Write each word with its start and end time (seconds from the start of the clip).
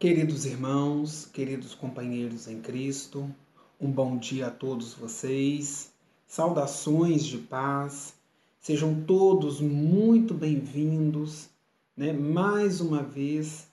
Queridos 0.00 0.46
irmãos, 0.46 1.28
queridos 1.30 1.74
companheiros 1.74 2.48
em 2.48 2.58
Cristo, 2.58 3.30
um 3.78 3.90
bom 3.90 4.16
dia 4.16 4.46
a 4.46 4.50
todos 4.50 4.94
vocês, 4.94 5.92
saudações 6.26 7.22
de 7.22 7.36
paz, 7.36 8.14
sejam 8.58 9.02
todos 9.02 9.60
muito 9.60 10.32
bem-vindos, 10.32 11.50
né, 11.94 12.14
mais 12.14 12.80
uma 12.80 13.02
vez, 13.02 13.68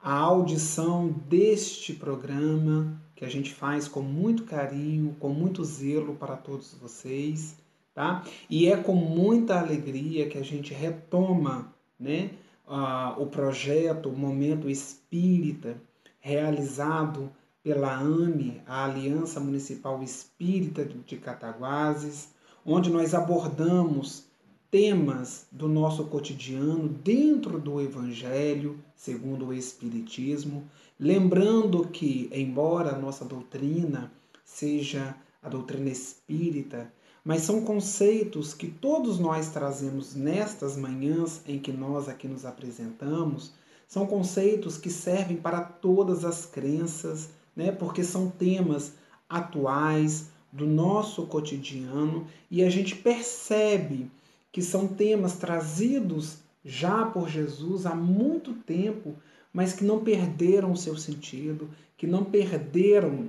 à 0.00 0.14
audição 0.14 1.08
deste 1.28 1.92
programa 1.92 3.02
que 3.16 3.24
a 3.24 3.28
gente 3.28 3.52
faz 3.52 3.88
com 3.88 4.02
muito 4.02 4.44
carinho, 4.44 5.16
com 5.18 5.30
muito 5.30 5.64
zelo 5.64 6.14
para 6.14 6.36
todos 6.36 6.74
vocês, 6.74 7.56
tá? 7.92 8.24
E 8.48 8.68
é 8.68 8.76
com 8.76 8.94
muita 8.94 9.58
alegria 9.58 10.28
que 10.28 10.38
a 10.38 10.44
gente 10.44 10.72
retoma, 10.72 11.74
né? 11.98 12.30
O 12.66 13.26
projeto 13.26 14.08
o 14.08 14.16
Momento 14.16 14.70
Espírita, 14.70 15.76
realizado 16.20 17.30
pela 17.62 17.94
AME, 17.94 18.60
a 18.66 18.84
Aliança 18.84 19.38
Municipal 19.38 20.02
Espírita 20.02 20.84
de 20.84 21.16
Cataguases, 21.16 22.30
onde 22.64 22.90
nós 22.90 23.14
abordamos 23.14 24.24
temas 24.70 25.46
do 25.52 25.68
nosso 25.68 26.04
cotidiano 26.06 26.88
dentro 26.88 27.58
do 27.60 27.80
Evangelho, 27.80 28.78
segundo 28.96 29.48
o 29.48 29.54
Espiritismo, 29.54 30.64
lembrando 30.98 31.86
que, 31.88 32.30
embora 32.32 32.94
a 32.94 32.98
nossa 32.98 33.24
doutrina 33.24 34.10
seja 34.44 35.14
a 35.42 35.48
doutrina 35.48 35.90
espírita, 35.90 36.92
mas 37.24 37.42
são 37.42 37.62
conceitos 37.62 38.52
que 38.52 38.66
todos 38.66 39.18
nós 39.18 39.50
trazemos 39.50 40.14
nestas 40.14 40.76
manhãs 40.76 41.40
em 41.46 41.58
que 41.58 41.72
nós 41.72 42.08
aqui 42.08 42.26
nos 42.26 42.44
apresentamos, 42.44 43.52
são 43.86 44.06
conceitos 44.06 44.76
que 44.76 44.90
servem 44.90 45.36
para 45.36 45.60
todas 45.60 46.24
as 46.24 46.46
crenças, 46.46 47.30
né? 47.54 47.70
porque 47.70 48.02
são 48.02 48.28
temas 48.28 48.94
atuais 49.28 50.30
do 50.52 50.66
nosso 50.66 51.26
cotidiano 51.26 52.26
e 52.50 52.62
a 52.64 52.70
gente 52.70 52.96
percebe 52.96 54.10
que 54.50 54.60
são 54.60 54.88
temas 54.88 55.36
trazidos 55.36 56.38
já 56.64 57.06
por 57.06 57.28
Jesus 57.28 57.86
há 57.86 57.94
muito 57.94 58.52
tempo, 58.54 59.14
mas 59.52 59.72
que 59.72 59.84
não 59.84 60.02
perderam 60.02 60.72
o 60.72 60.76
seu 60.76 60.96
sentido, 60.96 61.68
que 61.96 62.06
não 62.06 62.24
perderam. 62.24 63.28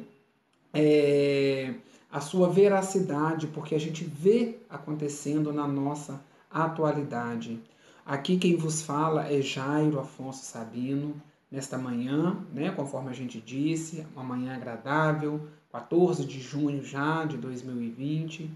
É 0.74 1.76
a 2.14 2.22
sua 2.22 2.48
veracidade, 2.48 3.48
porque 3.48 3.74
a 3.74 3.80
gente 3.80 4.04
vê 4.04 4.60
acontecendo 4.70 5.52
na 5.52 5.68
nossa 5.68 6.22
atualidade. 6.48 7.60
Aqui 8.06 8.38
quem 8.38 8.56
vos 8.56 8.84
fala 8.84 9.28
é 9.28 9.42
Jairo 9.42 10.00
Afonso 10.00 10.46
Sabino, 10.46 11.20
nesta 11.50 11.76
manhã, 11.76 12.38
né, 12.54 12.70
conforme 12.70 13.10
a 13.10 13.14
gente 13.14 13.42
disse, 13.42 14.06
uma 14.14 14.24
manhã 14.24 14.56
agradável, 14.56 15.42
14 15.72 16.24
de 16.24 16.40
junho 16.40 16.86
já 16.86 17.26
de 17.26 17.36
2020, 17.36 18.48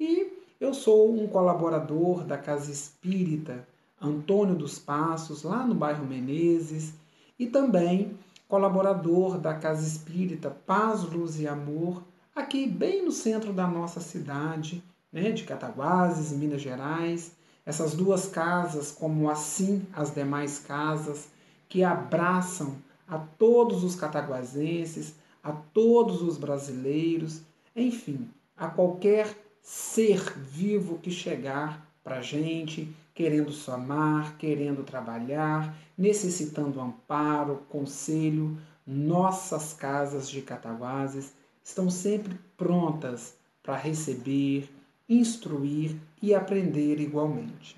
e 0.00 0.32
eu 0.60 0.74
sou 0.74 1.16
um 1.16 1.28
colaborador 1.28 2.24
da 2.24 2.36
Casa 2.36 2.72
Espírita 2.72 3.64
Antônio 4.00 4.56
dos 4.56 4.76
Passos, 4.76 5.44
lá 5.44 5.64
no 5.64 5.74
bairro 5.76 6.04
Menezes, 6.04 6.92
e 7.38 7.46
também 7.46 8.18
colaborador 8.48 9.38
da 9.38 9.54
Casa 9.54 9.86
Espírita 9.86 10.50
Paz, 10.50 11.04
Luz 11.04 11.38
e 11.38 11.46
Amor, 11.46 12.02
aqui 12.34 12.66
bem 12.66 13.04
no 13.04 13.12
centro 13.12 13.52
da 13.52 13.66
nossa 13.66 14.00
cidade, 14.00 14.82
né, 15.12 15.30
de 15.30 15.44
Cataguases, 15.44 16.32
Minas 16.36 16.60
Gerais. 16.60 17.32
Essas 17.64 17.94
duas 17.94 18.26
casas, 18.26 18.90
como 18.90 19.30
assim 19.30 19.86
as 19.92 20.12
demais 20.12 20.58
casas, 20.58 21.28
que 21.68 21.84
abraçam 21.84 22.76
a 23.06 23.18
todos 23.18 23.84
os 23.84 23.94
cataguasenses, 23.94 25.14
a 25.42 25.52
todos 25.52 26.22
os 26.22 26.36
brasileiros, 26.36 27.40
enfim, 27.74 28.28
a 28.56 28.66
qualquer 28.66 29.34
ser 29.62 30.20
vivo 30.38 30.98
que 30.98 31.10
chegar 31.10 31.86
para 32.02 32.18
a 32.18 32.22
gente, 32.22 32.94
querendo 33.14 33.50
somar, 33.50 34.36
querendo 34.36 34.82
trabalhar, 34.82 35.74
necessitando 35.96 36.80
amparo, 36.80 37.62
conselho, 37.68 38.58
nossas 38.86 39.72
casas 39.72 40.28
de 40.28 40.42
Cataguases 40.42 41.32
estão 41.64 41.90
sempre 41.90 42.38
prontas 42.56 43.34
para 43.62 43.76
receber, 43.76 44.68
instruir 45.08 45.96
e 46.22 46.34
aprender 46.34 47.00
igualmente. 47.00 47.76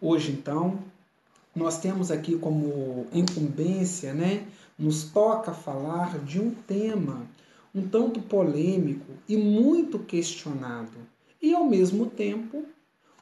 Hoje, 0.00 0.30
então, 0.30 0.78
nós 1.56 1.78
temos 1.78 2.10
aqui 2.10 2.36
como 2.36 3.06
incumbência, 3.12 4.12
né, 4.12 4.46
nos 4.78 5.04
toca 5.04 5.52
falar 5.52 6.18
de 6.18 6.38
um 6.38 6.50
tema 6.50 7.26
um 7.74 7.88
tanto 7.88 8.20
polêmico 8.20 9.12
e 9.28 9.36
muito 9.36 9.98
questionado, 9.98 10.96
e 11.42 11.52
ao 11.52 11.64
mesmo 11.64 12.06
tempo 12.06 12.64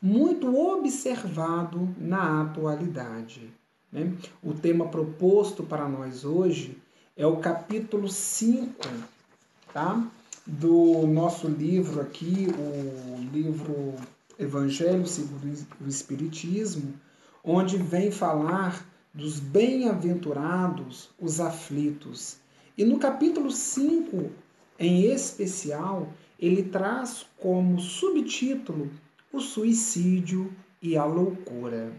muito 0.00 0.54
observado 0.54 1.88
na 1.96 2.42
atualidade. 2.42 3.50
Né? 3.90 4.12
O 4.42 4.52
tema 4.52 4.88
proposto 4.88 5.62
para 5.62 5.88
nós 5.88 6.24
hoje 6.24 6.76
é 7.16 7.26
o 7.26 7.36
capítulo 7.36 8.08
5 8.08 8.88
tá? 9.72 10.10
do 10.46 11.06
nosso 11.06 11.46
livro 11.46 12.00
aqui, 12.00 12.48
o 12.58 13.20
livro 13.32 13.94
Evangelho 14.38 15.06
segundo 15.06 15.66
o 15.80 15.88
Espiritismo, 15.88 16.94
onde 17.44 17.76
vem 17.76 18.10
falar 18.10 18.84
dos 19.14 19.38
bem-aventurados 19.38 21.10
os 21.20 21.40
aflitos. 21.40 22.38
E 22.76 22.84
no 22.84 22.98
capítulo 22.98 23.50
5, 23.50 24.30
em 24.78 25.04
especial, 25.04 26.12
ele 26.40 26.64
traz 26.64 27.26
como 27.38 27.78
subtítulo 27.78 28.90
o 29.32 29.40
suicídio 29.40 30.52
e 30.80 30.96
a 30.96 31.04
loucura. 31.04 31.92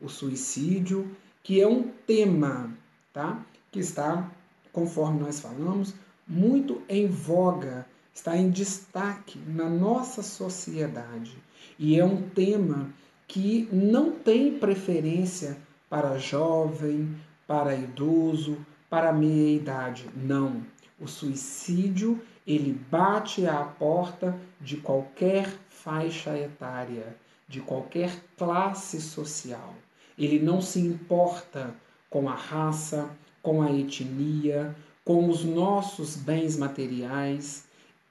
O 0.00 0.08
suicídio, 0.08 1.10
que 1.42 1.60
é 1.60 1.66
um 1.66 1.90
tema, 2.06 2.72
tá? 3.12 3.44
Que 3.72 3.80
está, 3.80 4.30
conforme 4.72 5.20
nós 5.20 5.40
falamos, 5.40 5.94
muito 6.28 6.82
em 6.88 7.06
voga, 7.06 7.86
está 8.12 8.36
em 8.36 8.50
destaque 8.50 9.38
na 9.46 9.68
nossa 9.68 10.22
sociedade. 10.22 11.36
E 11.78 11.98
é 11.98 12.04
um 12.04 12.28
tema 12.28 12.90
que 13.26 13.68
não 13.72 14.12
tem 14.12 14.58
preferência 14.58 15.56
para 15.88 16.18
jovem, 16.18 17.16
para 17.46 17.74
idoso, 17.74 18.58
para 18.90 19.12
meia 19.12 19.56
idade. 19.56 20.06
Não. 20.16 20.62
O 21.00 21.06
suicídio, 21.06 22.20
ele 22.46 22.72
bate 22.90 23.46
à 23.46 23.62
porta 23.62 24.38
de 24.60 24.78
qualquer 24.78 25.48
faixa 25.68 26.36
etária, 26.36 27.16
de 27.46 27.60
qualquer 27.60 28.12
classe 28.36 29.00
social. 29.00 29.74
Ele 30.18 30.40
não 30.40 30.60
se 30.60 30.80
importa 30.80 31.74
com 32.10 32.28
a 32.28 32.34
raça, 32.34 33.08
com 33.40 33.62
a 33.62 33.70
etnia, 33.70 34.74
com 35.08 35.26
os 35.30 35.42
nossos 35.42 36.16
bens 36.16 36.58
materiais, 36.58 37.64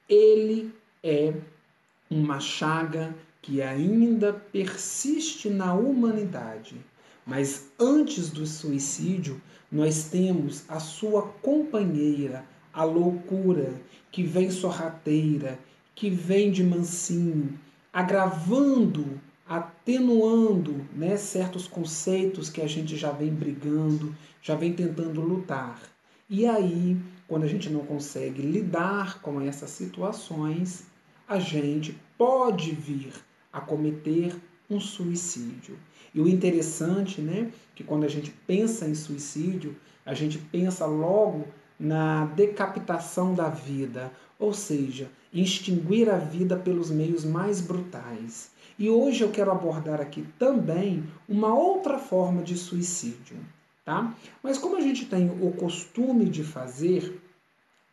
ele 0.08 0.74
é 1.00 1.32
uma 2.10 2.40
chaga 2.40 3.14
que 3.40 3.62
ainda 3.62 4.32
persiste 4.32 5.48
na 5.48 5.72
humanidade. 5.74 6.74
Mas 7.24 7.68
antes 7.78 8.30
do 8.30 8.44
suicídio, 8.44 9.40
nós 9.70 10.08
temos 10.08 10.64
a 10.68 10.80
sua 10.80 11.22
companheira, 11.40 12.44
a 12.74 12.82
loucura, 12.82 13.80
que 14.10 14.24
vem 14.24 14.50
sorrateira, 14.50 15.56
que 15.94 16.10
vem 16.10 16.50
de 16.50 16.64
mansinho, 16.64 17.56
agravando, 17.92 19.20
atenuando 19.48 20.84
né, 20.96 21.16
certos 21.16 21.68
conceitos 21.68 22.50
que 22.50 22.60
a 22.60 22.66
gente 22.66 22.96
já 22.96 23.12
vem 23.12 23.32
brigando, 23.32 24.12
já 24.42 24.56
vem 24.56 24.72
tentando 24.72 25.20
lutar. 25.20 25.80
E 26.30 26.44
aí, 26.44 26.94
quando 27.26 27.44
a 27.44 27.46
gente 27.46 27.70
não 27.70 27.86
consegue 27.86 28.42
lidar 28.42 29.22
com 29.22 29.40
essas 29.40 29.70
situações, 29.70 30.84
a 31.26 31.38
gente 31.38 31.98
pode 32.18 32.72
vir 32.72 33.14
a 33.50 33.62
cometer 33.62 34.36
um 34.68 34.78
suicídio. 34.78 35.78
E 36.14 36.20
o 36.20 36.28
interessante, 36.28 37.22
né, 37.22 37.50
que 37.74 37.82
quando 37.82 38.04
a 38.04 38.08
gente 38.08 38.30
pensa 38.46 38.86
em 38.86 38.94
suicídio, 38.94 39.74
a 40.04 40.12
gente 40.12 40.36
pensa 40.36 40.84
logo 40.84 41.46
na 41.80 42.26
decapitação 42.26 43.34
da 43.34 43.48
vida, 43.48 44.12
ou 44.38 44.52
seja, 44.52 45.10
extinguir 45.32 46.10
a 46.10 46.18
vida 46.18 46.58
pelos 46.58 46.90
meios 46.90 47.24
mais 47.24 47.62
brutais. 47.62 48.50
E 48.78 48.90
hoje 48.90 49.24
eu 49.24 49.30
quero 49.30 49.50
abordar 49.50 49.98
aqui 49.98 50.26
também 50.38 51.04
uma 51.26 51.54
outra 51.54 51.98
forma 51.98 52.42
de 52.42 52.54
suicídio 52.54 53.38
tá? 53.88 54.14
Mas 54.42 54.58
como 54.58 54.76
a 54.76 54.82
gente 54.82 55.06
tem 55.06 55.30
o 55.30 55.50
costume 55.50 56.26
de 56.26 56.44
fazer, 56.44 57.18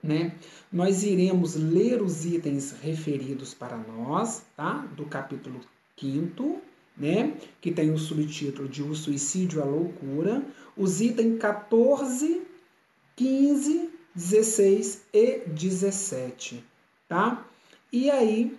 né, 0.03 0.35
nós 0.69 1.03
iremos 1.03 1.55
ler 1.55 2.01
os 2.01 2.25
itens 2.25 2.73
referidos 2.81 3.53
para 3.53 3.77
nós, 3.77 4.43
tá? 4.57 4.85
Do 4.93 5.05
capítulo 5.05 5.61
5 5.97 6.61
né, 6.97 7.37
que 7.61 7.71
tem 7.71 7.91
o 7.91 7.97
subtítulo 7.97 8.67
de 8.67 8.83
O 8.83 8.93
Suicídio 8.93 9.61
à 9.61 9.65
Loucura, 9.65 10.43
os 10.75 10.99
itens 10.99 11.39
14 11.39 12.41
15, 13.15 13.89
16 14.13 15.01
e 15.13 15.43
17, 15.47 16.61
tá? 17.07 17.47
E 17.89 18.11
aí, 18.11 18.57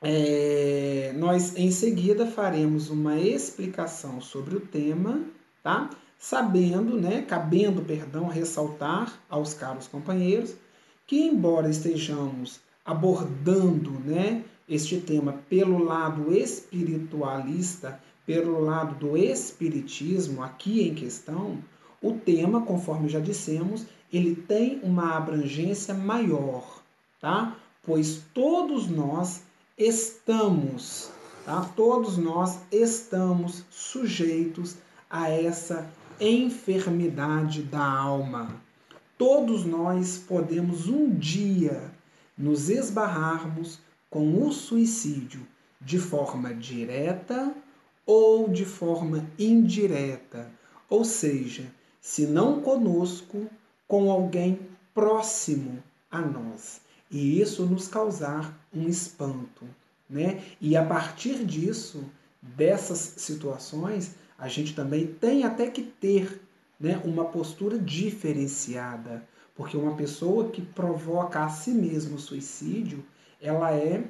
é, 0.00 1.12
nós 1.18 1.54
em 1.54 1.70
seguida 1.70 2.26
faremos 2.26 2.88
uma 2.88 3.18
explicação 3.18 4.22
sobre 4.22 4.56
o 4.56 4.60
tema, 4.60 5.22
tá? 5.62 5.90
Sabendo, 6.18 7.00
né, 7.00 7.22
cabendo, 7.22 7.82
perdão, 7.82 8.26
ressaltar 8.26 9.20
aos 9.28 9.54
caros 9.54 9.86
companheiros 9.86 10.54
que 11.06 11.22
embora 11.22 11.70
estejamos 11.70 12.60
abordando, 12.84 13.90
né, 13.90 14.44
este 14.68 14.98
tema 15.00 15.34
pelo 15.48 15.78
lado 15.78 16.34
espiritualista, 16.34 18.00
pelo 18.24 18.60
lado 18.60 18.96
do 18.96 19.16
espiritismo 19.16 20.42
aqui 20.42 20.88
em 20.88 20.94
questão, 20.94 21.58
o 22.02 22.12
tema, 22.12 22.62
conforme 22.62 23.08
já 23.08 23.20
dissemos, 23.20 23.86
ele 24.12 24.34
tem 24.34 24.80
uma 24.82 25.16
abrangência 25.16 25.94
maior, 25.94 26.82
tá? 27.20 27.56
Pois 27.82 28.22
todos 28.34 28.88
nós 28.88 29.42
estamos, 29.78 31.10
tá? 31.44 31.68
Todos 31.76 32.18
nós 32.18 32.58
estamos 32.70 33.64
sujeitos 33.70 34.76
a 35.08 35.30
essa 35.30 35.88
enfermidade 36.20 37.62
da 37.62 37.84
alma. 37.84 38.60
Todos 39.18 39.64
nós 39.64 40.18
podemos 40.18 40.88
um 40.88 41.14
dia 41.14 41.90
nos 42.36 42.68
esbarrarmos 42.68 43.78
com 44.10 44.42
o 44.42 44.52
suicídio 44.52 45.46
de 45.80 45.98
forma 45.98 46.54
direta 46.54 47.54
ou 48.04 48.48
de 48.48 48.64
forma 48.64 49.26
indireta, 49.38 50.50
ou 50.88 51.04
seja, 51.04 51.66
se 52.00 52.26
não 52.26 52.60
conosco, 52.60 53.48
com 53.88 54.10
alguém 54.10 54.60
próximo 54.94 55.82
a 56.10 56.20
nós. 56.20 56.80
E 57.10 57.40
isso 57.40 57.64
nos 57.66 57.88
causar 57.88 58.58
um 58.74 58.88
espanto, 58.88 59.64
né? 60.08 60.42
E 60.60 60.76
a 60.76 60.84
partir 60.84 61.44
disso, 61.44 62.04
dessas 62.40 62.98
situações, 63.16 64.14
a 64.38 64.48
gente 64.48 64.74
também 64.74 65.06
tem 65.06 65.44
até 65.44 65.68
que 65.70 65.82
ter, 65.82 66.40
né, 66.78 67.00
uma 67.04 67.24
postura 67.24 67.78
diferenciada, 67.78 69.26
porque 69.54 69.76
uma 69.76 69.94
pessoa 69.94 70.50
que 70.50 70.60
provoca 70.60 71.42
a 71.42 71.48
si 71.48 71.70
mesmo 71.70 72.18
suicídio, 72.18 73.04
ela 73.40 73.72
é 73.72 74.04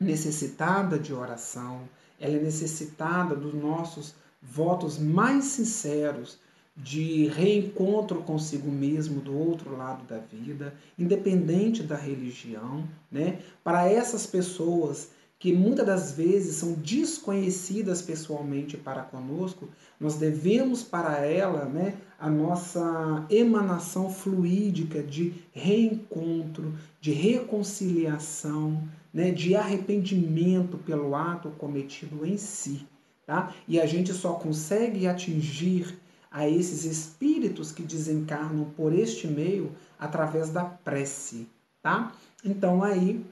necessitada 0.00 0.98
de 0.98 1.14
oração, 1.14 1.82
ela 2.20 2.36
é 2.36 2.40
necessitada 2.40 3.36
dos 3.36 3.54
nossos 3.54 4.14
votos 4.42 4.98
mais 4.98 5.44
sinceros 5.44 6.38
de 6.76 7.28
reencontro 7.28 8.22
consigo 8.22 8.68
mesmo 8.68 9.20
do 9.20 9.36
outro 9.36 9.76
lado 9.76 10.04
da 10.08 10.18
vida, 10.18 10.74
independente 10.98 11.84
da 11.84 11.96
religião, 11.96 12.84
né? 13.10 13.40
Para 13.62 13.88
essas 13.88 14.26
pessoas 14.26 15.10
que 15.44 15.52
muitas 15.52 15.84
das 15.84 16.12
vezes 16.12 16.56
são 16.56 16.72
desconhecidas 16.72 18.00
pessoalmente 18.00 18.78
para 18.78 19.02
conosco, 19.02 19.68
nós 20.00 20.14
devemos 20.14 20.82
para 20.82 21.18
ela, 21.18 21.66
né, 21.66 21.98
a 22.18 22.30
nossa 22.30 23.26
emanação 23.28 24.08
fluídica 24.08 25.02
de 25.02 25.34
reencontro, 25.52 26.72
de 26.98 27.12
reconciliação, 27.12 28.82
né, 29.12 29.32
de 29.32 29.54
arrependimento 29.54 30.78
pelo 30.78 31.14
ato 31.14 31.50
cometido 31.58 32.24
em 32.24 32.38
si. 32.38 32.86
Tá? 33.26 33.52
E 33.68 33.78
a 33.78 33.84
gente 33.84 34.14
só 34.14 34.32
consegue 34.32 35.06
atingir 35.06 35.94
a 36.30 36.48
esses 36.48 36.86
espíritos 36.86 37.70
que 37.70 37.82
desencarnam 37.82 38.64
por 38.74 38.94
este 38.94 39.26
meio 39.26 39.72
através 39.98 40.48
da 40.48 40.64
prece. 40.64 41.46
Tá? 41.82 42.12
Então 42.42 42.82
aí 42.82 43.22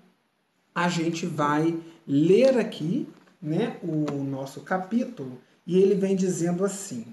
a 0.74 0.88
gente 0.88 1.26
vai 1.26 1.78
ler 2.06 2.58
aqui 2.58 3.08
né, 3.40 3.76
o 3.82 4.22
nosso 4.22 4.60
capítulo 4.60 5.38
e 5.66 5.78
ele 5.78 5.94
vem 5.94 6.16
dizendo 6.16 6.64
assim: 6.64 7.06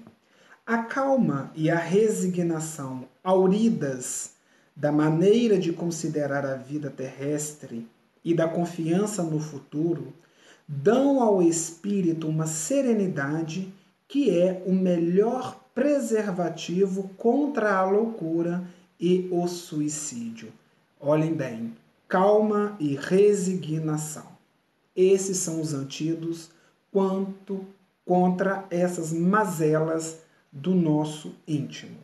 a 0.66 0.78
calma 0.78 1.50
e 1.54 1.70
a 1.70 1.78
resignação 1.78 3.04
auridas 3.22 4.32
da 4.74 4.92
maneira 4.92 5.58
de 5.58 5.72
considerar 5.72 6.46
a 6.46 6.54
vida 6.54 6.90
terrestre 6.90 7.86
e 8.24 8.34
da 8.34 8.48
confiança 8.48 9.22
no 9.22 9.40
futuro 9.40 10.12
dão 10.66 11.20
ao 11.20 11.42
espírito 11.42 12.28
uma 12.28 12.46
serenidade 12.46 13.72
que 14.06 14.30
é 14.30 14.62
o 14.66 14.72
melhor 14.72 15.60
preservativo 15.74 17.10
contra 17.16 17.76
a 17.76 17.84
loucura 17.84 18.62
e 18.98 19.28
o 19.30 19.46
suicídio. 19.48 20.52
Olhem 21.00 21.34
bem, 21.34 21.72
calma 22.06 22.76
e 22.78 22.94
resignação. 22.94 24.29
Esses 25.00 25.38
são 25.38 25.62
os 25.62 25.72
antídotos 25.72 26.50
quanto 26.92 27.64
contra 28.04 28.66
essas 28.68 29.14
mazelas 29.14 30.18
do 30.52 30.74
nosso 30.74 31.34
íntimo. 31.48 31.96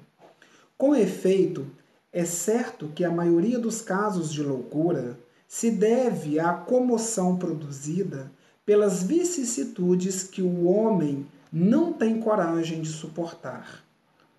Com 0.78 0.94
efeito, 0.94 1.66
é 2.10 2.24
certo 2.24 2.88
que 2.94 3.04
a 3.04 3.10
maioria 3.10 3.58
dos 3.58 3.82
casos 3.82 4.32
de 4.32 4.42
loucura 4.42 5.18
se 5.46 5.70
deve 5.70 6.40
à 6.40 6.54
comoção 6.54 7.36
produzida 7.36 8.32
pelas 8.64 9.02
vicissitudes 9.02 10.22
que 10.22 10.40
o 10.40 10.64
homem 10.64 11.26
não 11.52 11.92
tem 11.92 12.18
coragem 12.18 12.80
de 12.80 12.88
suportar. 12.88 13.84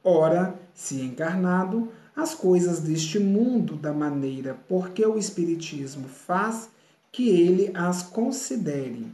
Ora, 0.03 0.55
se 0.73 0.99
encarnado, 0.99 1.91
as 2.15 2.33
coisas 2.33 2.79
deste 2.79 3.19
mundo 3.19 3.75
da 3.75 3.93
maneira 3.93 4.57
porque 4.67 5.05
o 5.05 5.15
Espiritismo 5.15 6.07
faz 6.07 6.69
que 7.17 7.29
ele 7.29 7.71
as 7.73 8.03
considere. 8.03 9.07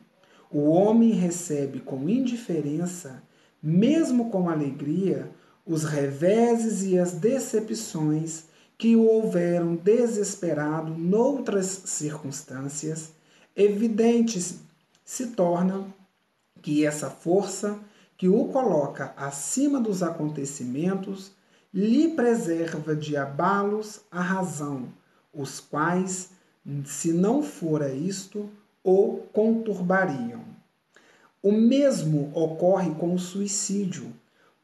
O 0.51 0.69
homem 0.69 1.11
recebe 1.11 1.79
com 1.79 2.09
indiferença, 2.09 3.23
mesmo 3.61 4.29
com 4.29 4.49
alegria, 4.49 5.31
os 5.65 5.85
reveses 5.85 6.83
e 6.83 6.99
as 6.99 7.13
decepções 7.13 8.43
que 8.77 8.93
o 8.97 9.05
houveram 9.05 9.77
desesperado 9.77 10.93
noutras 10.93 11.83
circunstâncias, 11.85 13.13
evidentes 13.55 14.59
se 15.05 15.27
torna 15.27 15.85
que 16.61 16.85
essa 16.85 17.09
força 17.09 17.79
que 18.17 18.27
o 18.27 18.49
coloca 18.49 19.13
acima 19.15 19.79
dos 19.79 20.03
acontecimentos 20.03 21.31
lhe 21.73 22.09
preserva 22.09 22.97
de 22.97 23.15
abalos 23.15 24.01
a 24.11 24.21
razão, 24.21 24.89
os 25.33 25.61
quais, 25.61 26.31
se 26.85 27.11
não 27.11 27.43
fora 27.43 27.93
isto, 27.93 28.49
o 28.83 29.19
conturbariam. 29.31 30.43
O 31.41 31.51
mesmo 31.51 32.31
ocorre 32.33 32.91
com 32.95 33.13
o 33.13 33.19
suicídio, 33.19 34.13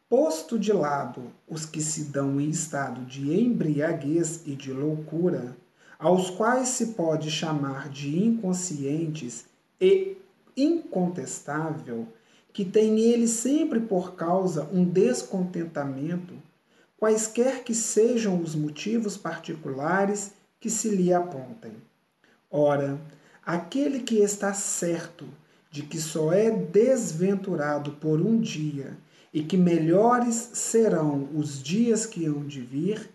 Posto 0.10 0.58
de 0.58 0.74
lado 0.74 1.22
os 1.48 1.68
que 1.68 1.80
se 1.80 2.06
dão 2.06 2.42
em 2.42 2.50
estado 2.50 3.06
de 3.06 3.32
embriaguez 3.40 4.42
e 4.44 4.56
de 4.56 4.74
loucura, 4.74 5.56
aos 6.00 6.32
quais 6.32 6.70
se 6.70 6.88
pode 6.94 7.30
chamar 7.30 7.90
de 7.90 8.18
inconscientes 8.18 9.46
e 9.80 10.18
incontestável, 10.58 12.08
que 12.52 12.66
tem 12.66 13.00
ele 13.00 13.28
sempre 13.28 13.80
por 13.80 14.16
causa 14.16 14.68
um 14.74 14.84
descontentamento, 14.84 16.34
quaisquer 16.98 17.64
que 17.64 17.76
sejam 17.76 18.42
os 18.42 18.56
motivos 18.56 19.16
particulares 19.16 20.32
que 20.60 20.72
se 20.72 20.90
lhe 20.90 21.14
apontem. 21.14 21.74
Ora, 22.52 23.00
aquele 23.46 24.00
que 24.00 24.16
está 24.16 24.54
certo 24.54 25.28
de 25.72 25.84
que 25.84 26.00
só 26.00 26.34
é 26.34 26.50
desventurado 26.50 27.92
por 27.94 28.20
um 28.20 28.40
dia 28.40 28.98
e 29.32 29.44
que 29.44 29.56
melhores 29.56 30.50
serão 30.54 31.30
os 31.36 31.62
dias 31.62 32.06
que 32.08 32.26
hão 32.26 32.46
de 32.46 32.62
vir, 32.62 33.10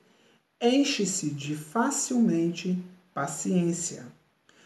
enche-se 0.63 1.31
de 1.31 1.57
facilmente 1.57 2.79
paciência. 3.13 4.07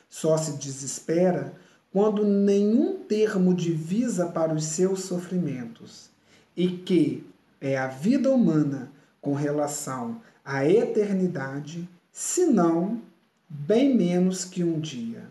Só 0.09 0.37
se 0.37 0.53
desespera 0.59 1.55
quando 1.91 2.25
nenhum 2.25 2.99
termo 3.05 3.55
divisa 3.55 4.27
para 4.27 4.53
os 4.53 4.65
seus 4.65 5.05
sofrimentos, 5.05 6.11
e 6.55 6.69
que 6.69 7.27
é 7.61 7.79
a 7.79 7.89
vida 7.89 8.31
humana 8.31 8.93
com 9.21 9.33
relação 9.33 10.21
à 10.45 10.67
eternidade, 10.69 11.89
senão 12.13 13.01
bem 13.49 13.97
menos 13.97 14.45
que 14.45 14.63
um 14.63 14.79
dia. 14.79 15.25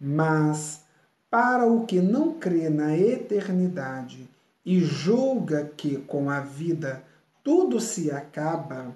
Mas, 0.00 0.82
para 1.30 1.66
o 1.66 1.86
que 1.86 2.00
não 2.00 2.34
crê 2.34 2.68
na 2.68 2.96
eternidade 2.96 4.28
e 4.64 4.80
julga 4.80 5.70
que 5.76 5.98
com 5.98 6.30
a 6.30 6.40
vida 6.40 7.02
tudo 7.44 7.80
se 7.80 8.10
acaba, 8.10 8.94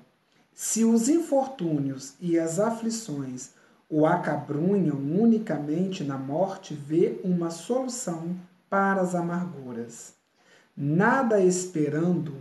se 0.52 0.84
os 0.84 1.08
infortúnios 1.08 2.14
e 2.20 2.38
as 2.38 2.58
aflições 2.58 3.50
o 3.88 4.06
acabrunham 4.06 4.96
unicamente 4.96 6.02
na 6.02 6.16
morte, 6.16 6.72
vê 6.72 7.20
uma 7.22 7.50
solução 7.50 8.34
para 8.70 9.02
as 9.02 9.14
amarguras. 9.14 10.14
Nada 10.74 11.42
esperando, 11.42 12.36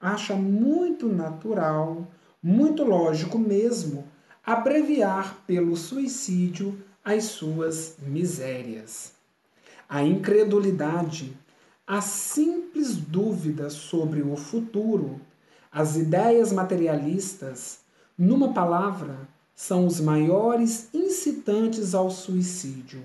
acha 0.00 0.34
muito 0.34 1.06
natural, 1.06 2.06
muito 2.42 2.84
lógico 2.84 3.38
mesmo 3.38 4.03
abreviar 4.46 5.42
pelo 5.46 5.74
suicídio 5.74 6.78
as 7.02 7.24
suas 7.24 7.96
misérias. 7.98 9.12
A 9.88 10.02
incredulidade, 10.02 11.34
a 11.86 12.02
simples 12.02 12.94
dúvida 12.94 13.70
sobre 13.70 14.20
o 14.20 14.36
futuro, 14.36 15.18
as 15.72 15.96
ideias 15.96 16.52
materialistas, 16.52 17.80
numa 18.18 18.52
palavra, 18.52 19.16
são 19.54 19.86
os 19.86 19.98
maiores 19.98 20.88
incitantes 20.92 21.94
ao 21.94 22.10
suicídio. 22.10 23.02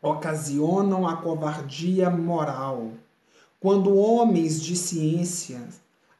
Ocasionam 0.00 1.08
a 1.08 1.16
covardia 1.16 2.08
moral. 2.08 2.92
Quando 3.58 3.96
homens 3.96 4.62
de 4.62 4.76
ciência, 4.76 5.60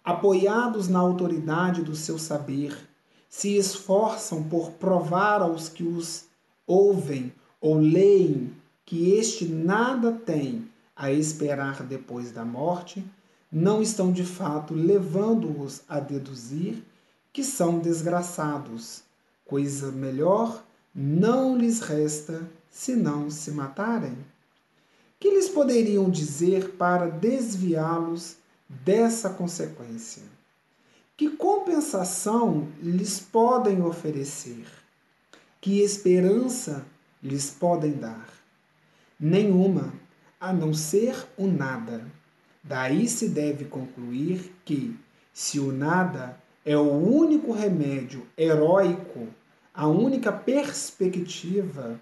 apoiados 0.05 0.89
na 0.89 0.99
autoridade 0.99 1.83
do 1.83 1.95
seu 1.95 2.19
saber, 2.19 2.77
se 3.33 3.57
esforçam 3.57 4.43
por 4.43 4.73
provar 4.73 5.41
aos 5.41 5.67
que 5.67 5.83
os 5.83 6.27
ouvem 6.67 7.33
ou 7.63 7.79
leem 7.79 8.53
que 8.85 9.15
este 9.15 9.47
nada 9.47 10.13
tem 10.13 10.69
a 10.95 11.11
esperar 11.11 11.83
depois 11.83 12.31
da 12.31 12.45
morte, 12.45 13.03
não 13.51 13.81
estão 13.81 14.13
de 14.13 14.23
fato 14.23 14.75
levando-os 14.75 15.81
a 15.89 15.99
deduzir 15.99 16.85
que 17.33 17.43
são 17.43 17.79
desgraçados. 17.79 19.03
Coisa 19.47 19.91
melhor 19.91 20.63
não 20.95 21.57
lhes 21.57 21.81
resta 21.81 22.47
senão 22.71 23.31
se 23.31 23.51
matarem. 23.51 24.19
Que 25.19 25.31
lhes 25.31 25.49
poderiam 25.49 26.11
dizer 26.11 26.73
para 26.73 27.09
desviá-los 27.09 28.37
dessa 28.69 29.31
consequência? 29.31 30.32
Que 31.15 31.29
compensação 31.29 32.69
lhes 32.83 33.21
podem 33.21 33.83
oferecer? 33.83 34.65
Que 35.61 35.81
esperança 35.81 36.87
lhes 37.23 37.51
podem 37.51 37.93
dar? 37.93 38.29
Nenhuma, 39.21 39.93
a 40.41 40.55
não 40.55 40.73
ser 40.73 41.15
o 41.37 41.47
nada. 41.47 42.05
Daí 42.65 43.07
se 43.07 43.29
deve 43.29 43.67
concluir 43.67 44.55
que, 44.65 44.99
se 45.35 45.61
o 45.61 45.71
nada 45.71 46.41
é 46.65 46.77
o 46.77 46.91
único 46.91 47.53
remédio 47.53 48.27
heróico, 48.37 49.29
a 49.75 49.87
única 49.87 50.33
perspectiva, 50.33 52.01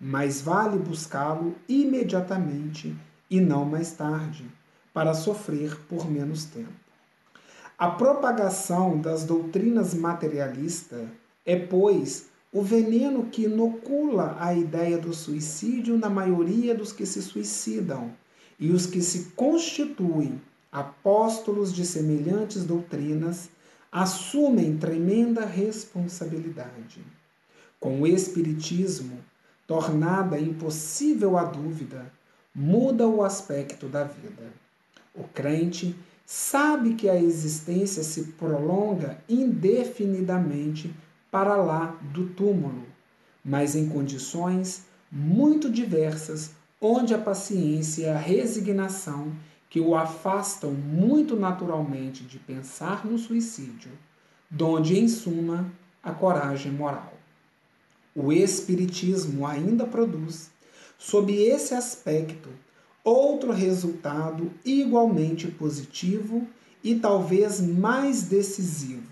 mais 0.00 0.40
vale 0.40 0.78
buscá-lo 0.78 1.56
imediatamente 1.68 2.96
e 3.28 3.40
não 3.40 3.64
mais 3.64 3.92
tarde, 3.92 4.46
para 4.94 5.14
sofrer 5.14 5.76
por 5.88 6.08
menos 6.08 6.44
tempo. 6.44 6.81
A 7.82 7.90
propagação 7.90 8.96
das 8.96 9.24
doutrinas 9.24 9.92
materialistas 9.92 11.08
é, 11.44 11.56
pois, 11.56 12.26
o 12.52 12.62
veneno 12.62 13.24
que 13.24 13.42
inocula 13.46 14.36
a 14.38 14.54
ideia 14.54 14.96
do 14.96 15.12
suicídio 15.12 15.98
na 15.98 16.08
maioria 16.08 16.76
dos 16.76 16.92
que 16.92 17.04
se 17.04 17.20
suicidam 17.20 18.12
e 18.56 18.70
os 18.70 18.86
que 18.86 19.00
se 19.00 19.32
constituem 19.34 20.40
apóstolos 20.70 21.72
de 21.72 21.84
semelhantes 21.84 22.64
doutrinas 22.64 23.50
assumem 23.90 24.78
tremenda 24.78 25.44
responsabilidade. 25.44 27.04
Com 27.80 28.02
o 28.02 28.06
Espiritismo, 28.06 29.18
tornada 29.66 30.38
impossível 30.38 31.36
a 31.36 31.42
dúvida, 31.42 32.12
muda 32.54 33.08
o 33.08 33.24
aspecto 33.24 33.88
da 33.88 34.04
vida. 34.04 34.52
O 35.16 35.24
crente 35.24 35.96
sabe 36.26 36.94
que 36.94 37.08
a 37.08 37.20
existência 37.20 38.02
se 38.02 38.24
prolonga 38.32 39.18
indefinidamente 39.28 40.94
para 41.30 41.56
lá 41.56 41.98
do 42.12 42.28
túmulo, 42.30 42.84
mas 43.44 43.74
em 43.74 43.88
condições 43.88 44.84
muito 45.10 45.70
diversas, 45.70 46.52
onde 46.80 47.14
a 47.14 47.18
paciência 47.18 48.02
e 48.02 48.08
a 48.08 48.16
resignação 48.16 49.32
que 49.68 49.80
o 49.80 49.94
afastam 49.94 50.72
muito 50.72 51.34
naturalmente 51.34 52.24
de 52.24 52.38
pensar 52.38 53.06
no 53.06 53.18
suicídio, 53.18 53.90
donde, 54.50 54.98
em 54.98 55.08
suma, 55.08 55.72
a 56.02 56.12
coragem 56.12 56.72
moral. 56.72 57.14
O 58.14 58.30
Espiritismo 58.32 59.46
ainda 59.46 59.86
produz, 59.86 60.50
sob 60.98 61.34
esse 61.34 61.72
aspecto, 61.72 62.50
outro 63.04 63.52
resultado 63.52 64.50
igualmente 64.64 65.48
positivo 65.48 66.46
e 66.82 66.94
talvez 66.94 67.60
mais 67.60 68.22
decisivo. 68.22 69.10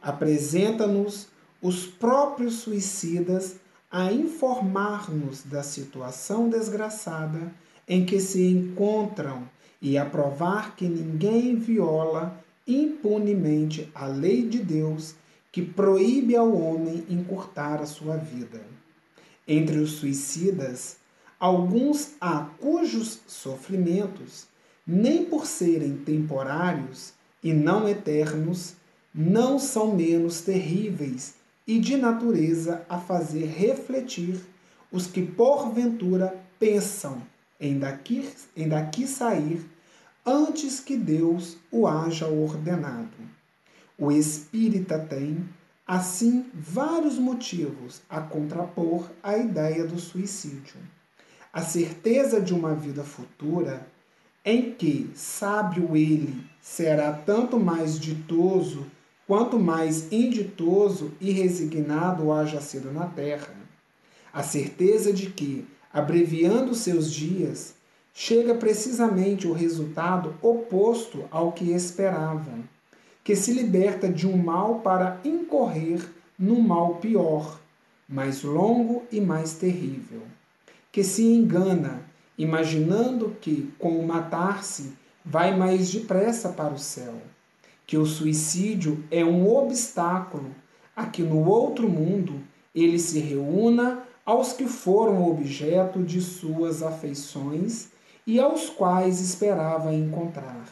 Apresenta-nos 0.00 1.28
os 1.60 1.86
próprios 1.86 2.54
suicidas 2.54 3.56
a 3.90 4.12
informar-nos 4.12 5.42
da 5.42 5.62
situação 5.62 6.48
desgraçada 6.48 7.52
em 7.86 8.04
que 8.04 8.18
se 8.20 8.46
encontram 8.48 9.48
e 9.80 9.98
a 9.98 10.04
provar 10.04 10.76
que 10.76 10.88
ninguém 10.88 11.56
viola 11.56 12.40
impunemente 12.66 13.90
a 13.94 14.06
lei 14.06 14.48
de 14.48 14.58
Deus 14.58 15.14
que 15.50 15.60
proíbe 15.60 16.34
ao 16.34 16.56
homem 16.56 17.04
encurtar 17.10 17.82
a 17.82 17.86
sua 17.86 18.16
vida. 18.16 18.62
Entre 19.46 19.78
os 19.78 19.92
suicidas, 19.92 20.96
alguns 21.42 22.12
há 22.20 22.46
cujos 22.60 23.18
sofrimentos, 23.26 24.46
nem 24.86 25.24
por 25.24 25.44
serem 25.44 25.96
temporários 25.96 27.14
e 27.42 27.52
não 27.52 27.88
eternos, 27.88 28.74
não 29.12 29.58
são 29.58 29.92
menos 29.92 30.42
terríveis 30.42 31.34
e 31.66 31.80
de 31.80 31.96
natureza 31.96 32.86
a 32.88 32.96
fazer 32.96 33.46
refletir 33.46 34.40
os 34.92 35.08
que 35.08 35.20
porventura 35.20 36.32
pensam 36.60 37.20
em 37.58 37.76
daqui, 37.76 38.30
em 38.56 38.68
daqui 38.68 39.04
sair 39.04 39.68
antes 40.24 40.78
que 40.78 40.96
Deus 40.96 41.56
o 41.72 41.88
haja 41.88 42.28
ordenado. 42.28 43.16
O 43.98 44.12
espírita 44.12 44.96
tem, 44.96 45.44
assim, 45.84 46.46
vários 46.54 47.18
motivos 47.18 48.00
a 48.08 48.20
contrapor 48.20 49.10
a 49.20 49.36
ideia 49.36 49.84
do 49.84 49.98
suicídio. 49.98 50.76
A 51.52 51.60
certeza 51.60 52.40
de 52.40 52.54
uma 52.54 52.74
vida 52.74 53.04
futura, 53.04 53.86
em 54.42 54.72
que, 54.72 55.10
sábio 55.14 55.94
ele, 55.94 56.42
será 56.62 57.12
tanto 57.12 57.60
mais 57.60 58.00
ditoso 58.00 58.86
quanto 59.26 59.58
mais 59.58 60.10
inditoso 60.10 61.12
e 61.20 61.30
resignado 61.30 62.32
haja 62.32 62.58
sido 62.58 62.90
na 62.90 63.04
terra. 63.04 63.54
A 64.32 64.42
certeza 64.42 65.12
de 65.12 65.28
que, 65.28 65.66
abreviando 65.92 66.74
seus 66.74 67.12
dias, 67.12 67.74
chega 68.14 68.54
precisamente 68.54 69.46
o 69.46 69.52
resultado 69.52 70.34
oposto 70.40 71.26
ao 71.30 71.52
que 71.52 71.70
esperava, 71.70 72.52
que 73.22 73.36
se 73.36 73.52
liberta 73.52 74.08
de 74.08 74.26
um 74.26 74.38
mal 74.38 74.80
para 74.80 75.20
incorrer 75.22 76.00
num 76.38 76.62
mal 76.62 76.94
pior, 76.94 77.60
mais 78.08 78.42
longo 78.42 79.02
e 79.12 79.20
mais 79.20 79.52
terrível, 79.52 80.22
que 80.92 81.02
se 81.02 81.24
engana, 81.24 82.02
imaginando 82.38 83.36
que, 83.40 83.72
com 83.78 83.98
o 83.98 84.06
matar-se, 84.06 84.92
vai 85.24 85.56
mais 85.56 85.90
depressa 85.90 86.50
para 86.50 86.72
o 86.72 86.78
céu 86.78 87.14
que 87.86 87.98
o 87.98 88.06
suicídio 88.06 89.04
é 89.10 89.22
um 89.22 89.46
obstáculo 89.54 90.54
a 90.96 91.04
que 91.04 91.22
no 91.22 91.46
outro 91.46 91.88
mundo 91.88 92.40
ele 92.74 92.98
se 92.98 93.18
reúna 93.18 94.02
aos 94.24 94.52
que 94.52 94.66
foram 94.66 95.28
objeto 95.28 96.02
de 96.02 96.22
suas 96.22 96.82
afeições 96.82 97.88
e 98.26 98.40
aos 98.40 98.70
quais 98.70 99.20
esperava 99.20 99.92
encontrar, 99.92 100.64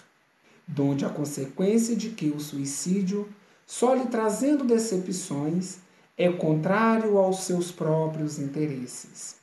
donde 0.66 1.04
a 1.04 1.10
consequência 1.10 1.96
de 1.96 2.08
que 2.08 2.30
o 2.30 2.40
suicídio, 2.40 3.28
só 3.66 3.92
lhe 3.92 4.06
trazendo 4.06 4.64
decepções, 4.64 5.78
é 6.16 6.30
contrário 6.30 7.18
aos 7.18 7.40
seus 7.40 7.72
próprios 7.72 8.38
interesses. 8.38 9.39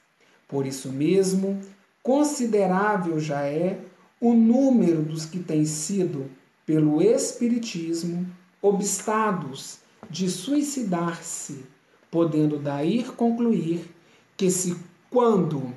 Por 0.48 0.66
isso 0.66 0.92
mesmo, 0.92 1.60
considerável 2.02 3.20
já 3.20 3.42
é 3.42 3.80
o 4.20 4.34
número 4.34 5.02
dos 5.02 5.26
que 5.26 5.40
têm 5.40 5.66
sido 5.66 6.30
pelo 6.66 7.02
Espiritismo, 7.02 8.26
obstados 8.62 9.80
de 10.10 10.30
suicidar-se, 10.30 11.66
podendo 12.10 12.58
daí 12.58 13.04
concluir 13.04 13.90
que, 14.36 14.50
se 14.50 14.76
quando 15.10 15.74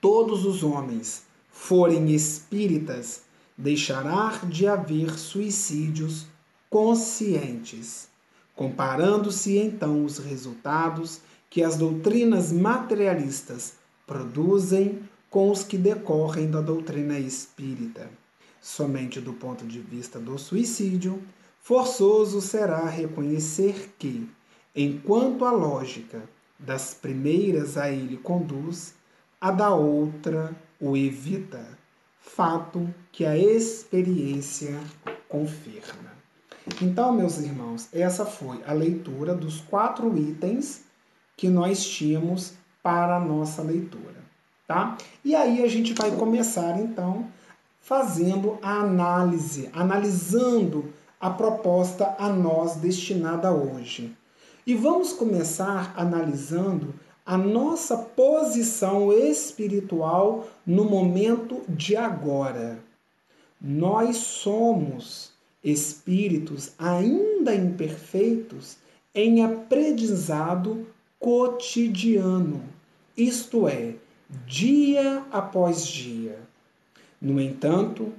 todos 0.00 0.44
os 0.44 0.62
homens 0.62 1.24
forem 1.50 2.14
espíritas, 2.14 3.22
deixará 3.56 4.40
de 4.44 4.66
haver 4.66 5.18
suicídios 5.18 6.26
conscientes, 6.70 8.08
comparando-se 8.54 9.58
então 9.58 10.04
os 10.04 10.18
resultados 10.18 11.20
que 11.50 11.62
as 11.62 11.76
doutrinas 11.76 12.52
materialistas 12.52 13.77
produzem 14.08 15.08
com 15.30 15.52
os 15.52 15.62
que 15.62 15.78
decorrem 15.78 16.50
da 16.50 16.60
doutrina 16.60 17.16
espírita 17.16 18.10
somente 18.60 19.20
do 19.20 19.32
ponto 19.32 19.64
de 19.64 19.80
vista 19.80 20.18
do 20.18 20.38
suicídio, 20.38 21.22
forçoso 21.60 22.40
será 22.40 22.86
reconhecer 22.86 23.94
que, 23.98 24.28
enquanto 24.74 25.44
a 25.44 25.50
lógica 25.50 26.22
das 26.58 26.94
primeiras 26.94 27.76
a 27.76 27.90
ele 27.90 28.16
conduz, 28.16 28.94
a 29.40 29.50
da 29.50 29.72
outra 29.72 30.54
o 30.80 30.96
evita, 30.96 31.64
fato 32.20 32.92
que 33.10 33.24
a 33.24 33.36
experiência 33.36 34.78
confirma. 35.28 36.18
Então, 36.82 37.12
meus 37.12 37.38
irmãos, 37.38 37.88
essa 37.92 38.26
foi 38.26 38.62
a 38.66 38.72
leitura 38.72 39.34
dos 39.34 39.60
quatro 39.60 40.16
itens 40.18 40.82
que 41.36 41.48
nós 41.48 41.84
tínhamos 41.84 42.52
para 42.82 43.16
a 43.16 43.20
nossa 43.20 43.62
leitura, 43.62 44.16
tá? 44.66 44.96
E 45.24 45.34
aí 45.34 45.62
a 45.62 45.68
gente 45.68 45.94
vai 45.94 46.10
começar 46.12 46.78
então 46.80 47.26
fazendo 47.80 48.58
a 48.62 48.80
análise, 48.80 49.70
analisando 49.72 50.92
a 51.20 51.30
proposta 51.30 52.14
a 52.18 52.28
nós 52.28 52.76
destinada 52.76 53.50
hoje. 53.52 54.14
E 54.66 54.74
vamos 54.74 55.12
começar 55.12 55.94
analisando 55.96 56.94
a 57.24 57.36
nossa 57.36 57.96
posição 57.96 59.12
espiritual 59.12 60.46
no 60.66 60.84
momento 60.84 61.62
de 61.68 61.96
agora. 61.96 62.78
Nós 63.60 64.16
somos 64.18 65.32
espíritos 65.62 66.72
ainda 66.78 67.54
imperfeitos 67.54 68.76
em 69.14 69.42
aprendizado 69.44 70.86
cotidiano, 71.18 72.62
isto 73.16 73.66
é, 73.66 73.94
dia 74.46 75.24
após 75.30 75.86
dia. 75.86 76.38
No 77.20 77.40
entanto, 77.40 78.12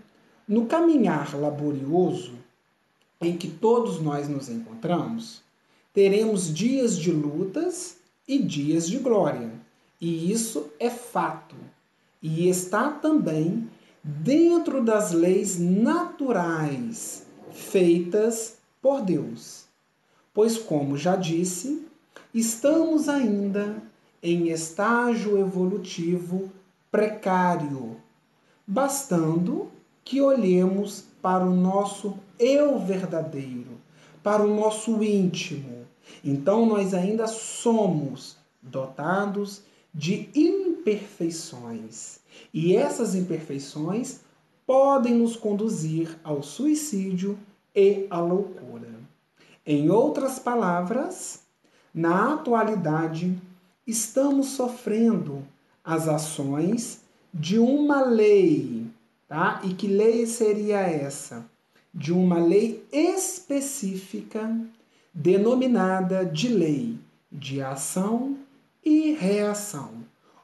no 0.48 0.66
caminhar 0.66 1.36
laborioso 1.36 2.34
em 3.22 3.38
que 3.38 3.48
todos 3.48 4.02
nós 4.02 4.28
nos 4.28 4.50
encontramos, 4.50 5.42
teremos 5.94 6.54
dias 6.54 6.98
de 6.98 7.12
lutas 7.12 7.98
e 8.28 8.40
dias 8.40 8.88
de 8.88 8.98
glória. 8.98 9.52
E 10.00 10.32
isso 10.32 10.70
é 10.80 10.90
fato. 10.90 11.56
E 12.22 12.48
está 12.50 12.90
também 12.90 13.70
dentro 14.04 14.84
das 14.84 15.12
leis 15.12 15.60
naturais 15.60 17.26
feitas 17.52 18.58
por 18.82 19.02
Deus. 19.02 19.66
Pois, 20.34 20.58
como 20.58 20.98
já 20.98 21.16
disse, 21.16 21.86
estamos 22.34 23.10
ainda 23.10 23.82
em 24.22 24.50
estágio 24.50 25.38
evolutivo 25.38 26.52
precário, 26.92 27.98
bastando 28.66 29.70
que 30.04 30.22
olhemos 30.22 31.06
para 31.22 31.44
o 31.46 31.56
nosso 31.56 32.18
eu 32.38 32.80
verdadeiro, 32.80 33.80
para 34.24 34.44
o 34.44 34.54
nosso 34.54 35.04
íntimo. 35.04 35.86
Então, 36.24 36.66
nós 36.66 36.94
ainda 36.94 37.28
somos 37.28 38.38
dotados 38.62 39.62
de 39.94 40.30
imperfeições. 40.36 42.20
E 42.54 42.76
essas 42.76 43.16
imperfeições 43.16 44.22
podem 44.66 45.16
nos 45.16 45.36
conduzir 45.36 46.18
ao 46.24 46.44
suicídio 46.44 47.38
e 47.76 48.06
à 48.10 48.20
loucura. 48.20 48.90
Em 49.66 49.90
outras 49.90 50.40
palavras, 50.40 51.42
na 51.94 52.34
atualidade, 52.34 53.36
estamos 53.86 54.48
sofrendo 54.50 55.44
as 55.84 56.08
ações 56.08 57.02
de 57.34 57.58
uma 57.58 58.02
lei, 58.02 58.86
tá? 59.28 59.62
E 59.64 59.74
que 59.74 59.88
lei 59.88 60.26
seria 60.26 60.80
essa? 60.80 61.46
De 61.94 62.14
uma 62.14 62.38
lei 62.38 62.84
específica 62.92 64.56
denominada 65.14 66.24
de 66.24 66.48
lei 66.48 66.98
de 67.32 67.62
ação 67.62 68.38
e 68.84 69.12
reação, 69.14 69.92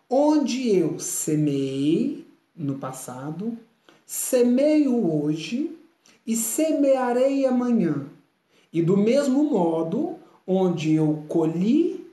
onde 0.09 0.69
eu 0.69 0.99
semeei 0.99 2.25
no 2.55 2.75
passado, 2.75 3.57
semeio 4.05 5.11
hoje 5.11 5.75
e 6.25 6.35
semearei 6.35 7.45
amanhã. 7.45 8.05
E 8.71 8.81
do 8.81 8.97
mesmo 8.97 9.43
modo, 9.43 10.17
onde 10.45 10.93
eu 10.93 11.23
colhi, 11.27 12.05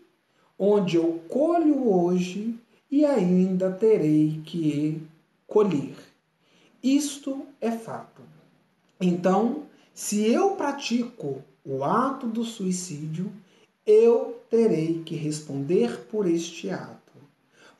onde 0.58 0.96
eu 0.96 1.20
colho 1.28 1.88
hoje 1.88 2.58
e 2.90 3.04
ainda 3.04 3.70
terei 3.70 4.40
que 4.44 5.02
colher. 5.46 5.96
Isto 6.82 7.46
é 7.60 7.70
fato. 7.70 8.22
Então, 9.00 9.64
se 9.94 10.26
eu 10.26 10.52
pratico 10.52 11.42
o 11.64 11.84
ato 11.84 12.26
do 12.26 12.44
suicídio, 12.44 13.32
eu 13.84 14.40
terei 14.48 15.02
que 15.02 15.14
responder 15.14 16.06
por 16.10 16.26
este 16.26 16.70
ato. 16.70 17.12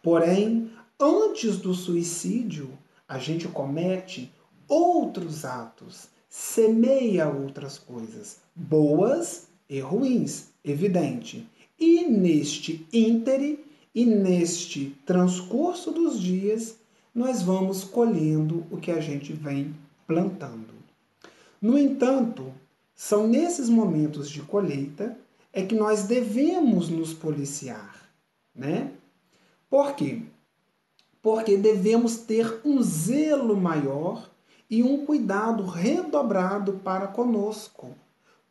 Porém, 0.02 0.70
antes 0.98 1.58
do 1.58 1.74
suicídio, 1.74 2.70
a 3.08 3.18
gente 3.18 3.46
comete 3.48 4.32
outros 4.68 5.44
atos, 5.44 6.08
semeia 6.28 7.28
outras 7.28 7.78
coisas, 7.78 8.38
boas 8.54 9.51
e 9.72 9.80
ruins, 9.80 10.50
evidente. 10.62 11.48
E 11.80 12.04
neste 12.04 12.86
íntere 12.92 13.64
e 13.94 14.04
neste 14.04 14.90
transcurso 15.06 15.90
dos 15.90 16.20
dias, 16.20 16.76
nós 17.14 17.42
vamos 17.42 17.82
colhendo 17.82 18.66
o 18.70 18.76
que 18.76 18.90
a 18.90 19.00
gente 19.00 19.32
vem 19.32 19.74
plantando. 20.06 20.74
No 21.60 21.78
entanto, 21.78 22.52
são 22.94 23.26
nesses 23.26 23.70
momentos 23.70 24.28
de 24.28 24.42
colheita 24.42 25.16
é 25.50 25.62
que 25.62 25.74
nós 25.74 26.04
devemos 26.04 26.90
nos 26.90 27.14
policiar, 27.14 28.10
né? 28.54 28.90
Por 29.70 29.94
quê? 29.94 30.20
Porque 31.22 31.56
devemos 31.56 32.18
ter 32.18 32.60
um 32.62 32.82
zelo 32.82 33.56
maior 33.56 34.30
e 34.68 34.82
um 34.82 35.06
cuidado 35.06 35.64
redobrado 35.64 36.74
para 36.84 37.06
conosco, 37.06 37.90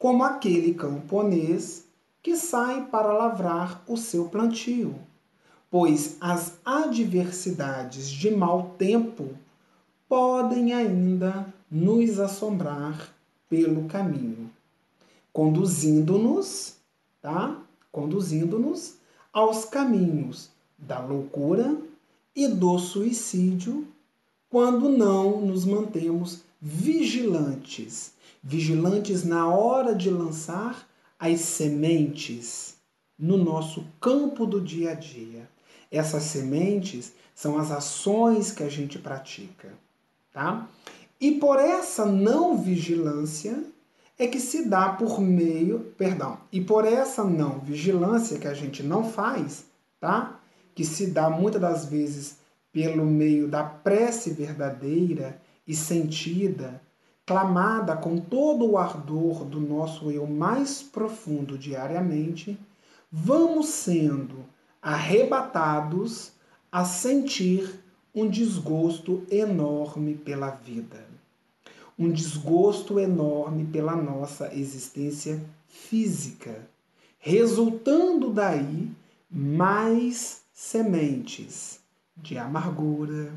como 0.01 0.23
aquele 0.23 0.73
camponês 0.73 1.85
que 2.23 2.35
sai 2.35 2.87
para 2.87 3.13
lavrar 3.13 3.83
o 3.87 3.95
seu 3.95 4.25
plantio, 4.25 4.95
pois 5.69 6.17
as 6.19 6.57
adversidades 6.65 8.09
de 8.09 8.31
mau 8.31 8.75
tempo 8.79 9.29
podem 10.09 10.73
ainda 10.73 11.45
nos 11.69 12.19
assombrar 12.19 13.13
pelo 13.47 13.85
caminho, 13.85 14.49
conduzindo-nos 15.31 16.81
tá? 17.21 17.61
Conduzindo-nos 17.91 18.95
aos 19.31 19.65
caminhos 19.65 20.49
da 20.77 20.99
loucura 20.99 21.77
e 22.35 22.47
do 22.47 22.79
suicídio 22.79 23.87
quando 24.49 24.89
não 24.89 25.41
nos 25.41 25.63
mantemos 25.63 26.41
vigilantes, 26.59 28.13
vigilantes 28.43 29.23
na 29.23 29.47
hora 29.47 29.93
de 29.93 30.09
lançar 30.09 30.87
as 31.19 31.41
sementes 31.41 32.75
no 33.17 33.37
nosso 33.37 33.85
campo 33.99 34.45
do 34.45 34.59
dia 34.59 34.91
a 34.91 34.95
dia. 34.95 35.47
Essas 35.91 36.23
sementes 36.23 37.13
são 37.35 37.57
as 37.57 37.69
ações 37.69 38.51
que 38.51 38.63
a 38.63 38.69
gente 38.69 38.97
pratica, 38.97 39.69
tá? 40.33 40.67
E 41.19 41.33
por 41.33 41.59
essa 41.59 42.05
não 42.05 42.57
vigilância, 42.57 43.63
é 44.17 44.27
que 44.27 44.39
se 44.39 44.67
dá 44.67 44.89
por 44.89 45.19
meio, 45.19 45.93
perdão, 45.97 46.37
e 46.51 46.61
por 46.61 46.85
essa 46.85 47.23
não 47.23 47.59
vigilância 47.59 48.37
que 48.37 48.47
a 48.47 48.53
gente 48.53 48.83
não 48.83 49.03
faz, 49.03 49.65
tá? 49.99 50.39
Que 50.75 50.85
se 50.85 51.07
dá 51.07 51.29
muitas 51.29 51.61
das 51.61 51.85
vezes 51.85 52.37
pelo 52.71 53.05
meio 53.05 53.47
da 53.47 53.63
prece 53.63 54.31
verdadeira 54.31 55.41
e 55.67 55.75
sentida, 55.75 56.81
clamada 57.31 57.95
com 57.95 58.17
todo 58.17 58.69
o 58.69 58.77
ardor 58.77 59.45
do 59.45 59.57
nosso 59.57 60.11
eu 60.11 60.27
mais 60.27 60.83
profundo 60.83 61.57
diariamente, 61.57 62.59
vamos 63.09 63.67
sendo 63.67 64.43
arrebatados 64.81 66.33
a 66.69 66.83
sentir 66.83 67.73
um 68.13 68.27
desgosto 68.27 69.25
enorme 69.31 70.13
pela 70.13 70.49
vida. 70.49 71.05
Um 71.97 72.11
desgosto 72.11 72.99
enorme 72.99 73.63
pela 73.63 73.95
nossa 73.95 74.53
existência 74.53 75.41
física, 75.69 76.67
resultando 77.17 78.29
daí 78.33 78.91
mais 79.29 80.41
sementes 80.51 81.79
de 82.17 82.37
amargura, 82.37 83.31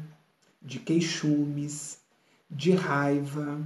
de 0.60 0.80
queixumes, 0.80 1.98
de 2.50 2.72
raiva, 2.72 3.60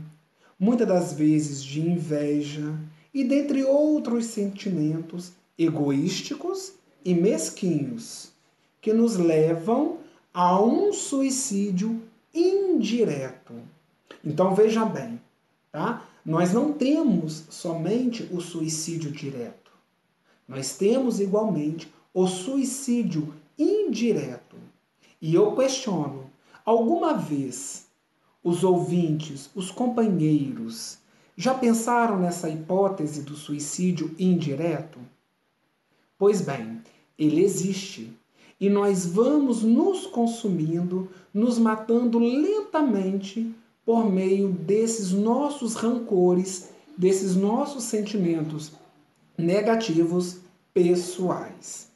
muitas 0.58 0.88
das 0.88 1.12
vezes 1.12 1.62
de 1.62 1.80
inveja 1.80 2.74
e 3.12 3.24
dentre 3.24 3.64
outros 3.64 4.26
sentimentos 4.26 5.32
egoísticos 5.58 6.72
e 7.04 7.14
mesquinhos 7.14 8.32
que 8.80 8.92
nos 8.92 9.16
levam 9.16 9.98
a 10.32 10.60
um 10.62 10.92
suicídio 10.92 12.02
indireto 12.34 13.54
então 14.24 14.54
veja 14.54 14.84
bem, 14.84 15.20
tá? 15.70 16.06
nós 16.24 16.52
não 16.52 16.72
temos 16.72 17.44
somente 17.48 18.28
o 18.32 18.40
suicídio 18.40 19.10
direto. 19.10 19.70
Nós 20.46 20.76
temos 20.76 21.20
igualmente 21.20 21.92
o 22.12 22.26
suicídio 22.26 23.34
indireto. 23.58 24.56
E 25.20 25.34
eu 25.34 25.54
questiono: 25.54 26.30
alguma 26.64 27.14
vez 27.14 27.86
os 28.42 28.64
ouvintes, 28.64 29.50
os 29.54 29.70
companheiros, 29.70 30.98
já 31.36 31.54
pensaram 31.54 32.18
nessa 32.18 32.48
hipótese 32.48 33.22
do 33.22 33.36
suicídio 33.36 34.14
indireto? 34.18 34.98
Pois 36.18 36.40
bem, 36.40 36.80
ele 37.18 37.42
existe. 37.42 38.12
E 38.60 38.68
nós 38.68 39.06
vamos 39.06 39.62
nos 39.62 40.06
consumindo, 40.06 41.08
nos 41.32 41.58
matando 41.58 42.18
lentamente 42.18 43.54
por 43.86 44.04
meio 44.10 44.48
desses 44.48 45.12
nossos 45.12 45.74
rancores, 45.74 46.70
desses 46.96 47.36
nossos 47.36 47.84
sentimentos 47.84 48.72
negativos 49.36 50.38
pessoais. 50.74 51.88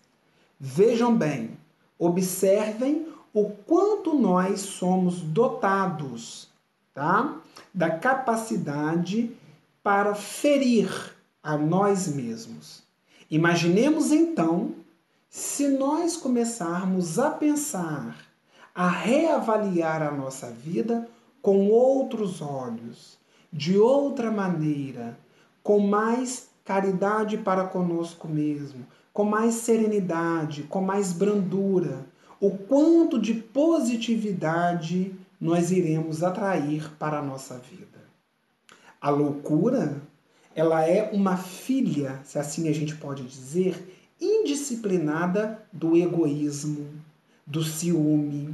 Vejam 0.58 1.16
bem, 1.16 1.50
observem 1.98 3.06
o 3.34 3.50
quanto 3.50 4.14
nós 4.14 4.60
somos 4.60 5.20
dotados, 5.20 6.48
tá? 6.94 7.36
Da 7.72 7.90
capacidade 7.90 9.34
para 9.82 10.14
ferir 10.14 10.90
a 11.42 11.56
nós 11.56 12.08
mesmos. 12.08 12.82
Imaginemos 13.30 14.12
então 14.12 14.74
se 15.28 15.66
nós 15.68 16.16
começarmos 16.16 17.18
a 17.18 17.30
pensar, 17.30 18.16
a 18.74 18.88
reavaliar 18.88 20.02
a 20.02 20.10
nossa 20.10 20.50
vida 20.50 21.08
com 21.40 21.68
outros 21.70 22.42
olhos, 22.42 23.18
de 23.50 23.78
outra 23.78 24.30
maneira, 24.30 25.18
com 25.62 25.78
mais 25.78 26.48
caridade 26.64 27.38
para 27.38 27.64
conosco 27.64 28.28
mesmo, 28.28 28.86
com 29.12 29.24
mais 29.24 29.54
serenidade, 29.54 30.62
com 30.64 30.80
mais 30.80 31.12
brandura, 31.12 32.06
o 32.42 32.50
quanto 32.50 33.20
de 33.20 33.34
positividade 33.34 35.14
nós 35.40 35.70
iremos 35.70 36.24
atrair 36.24 36.90
para 36.98 37.20
a 37.20 37.22
nossa 37.22 37.56
vida. 37.56 38.02
A 39.00 39.10
loucura, 39.10 40.02
ela 40.52 40.84
é 40.84 41.08
uma 41.12 41.36
filha, 41.36 42.20
se 42.24 42.40
assim 42.40 42.68
a 42.68 42.72
gente 42.72 42.96
pode 42.96 43.22
dizer, 43.22 43.96
indisciplinada 44.20 45.62
do 45.72 45.96
egoísmo, 45.96 46.88
do 47.46 47.62
ciúme, 47.62 48.52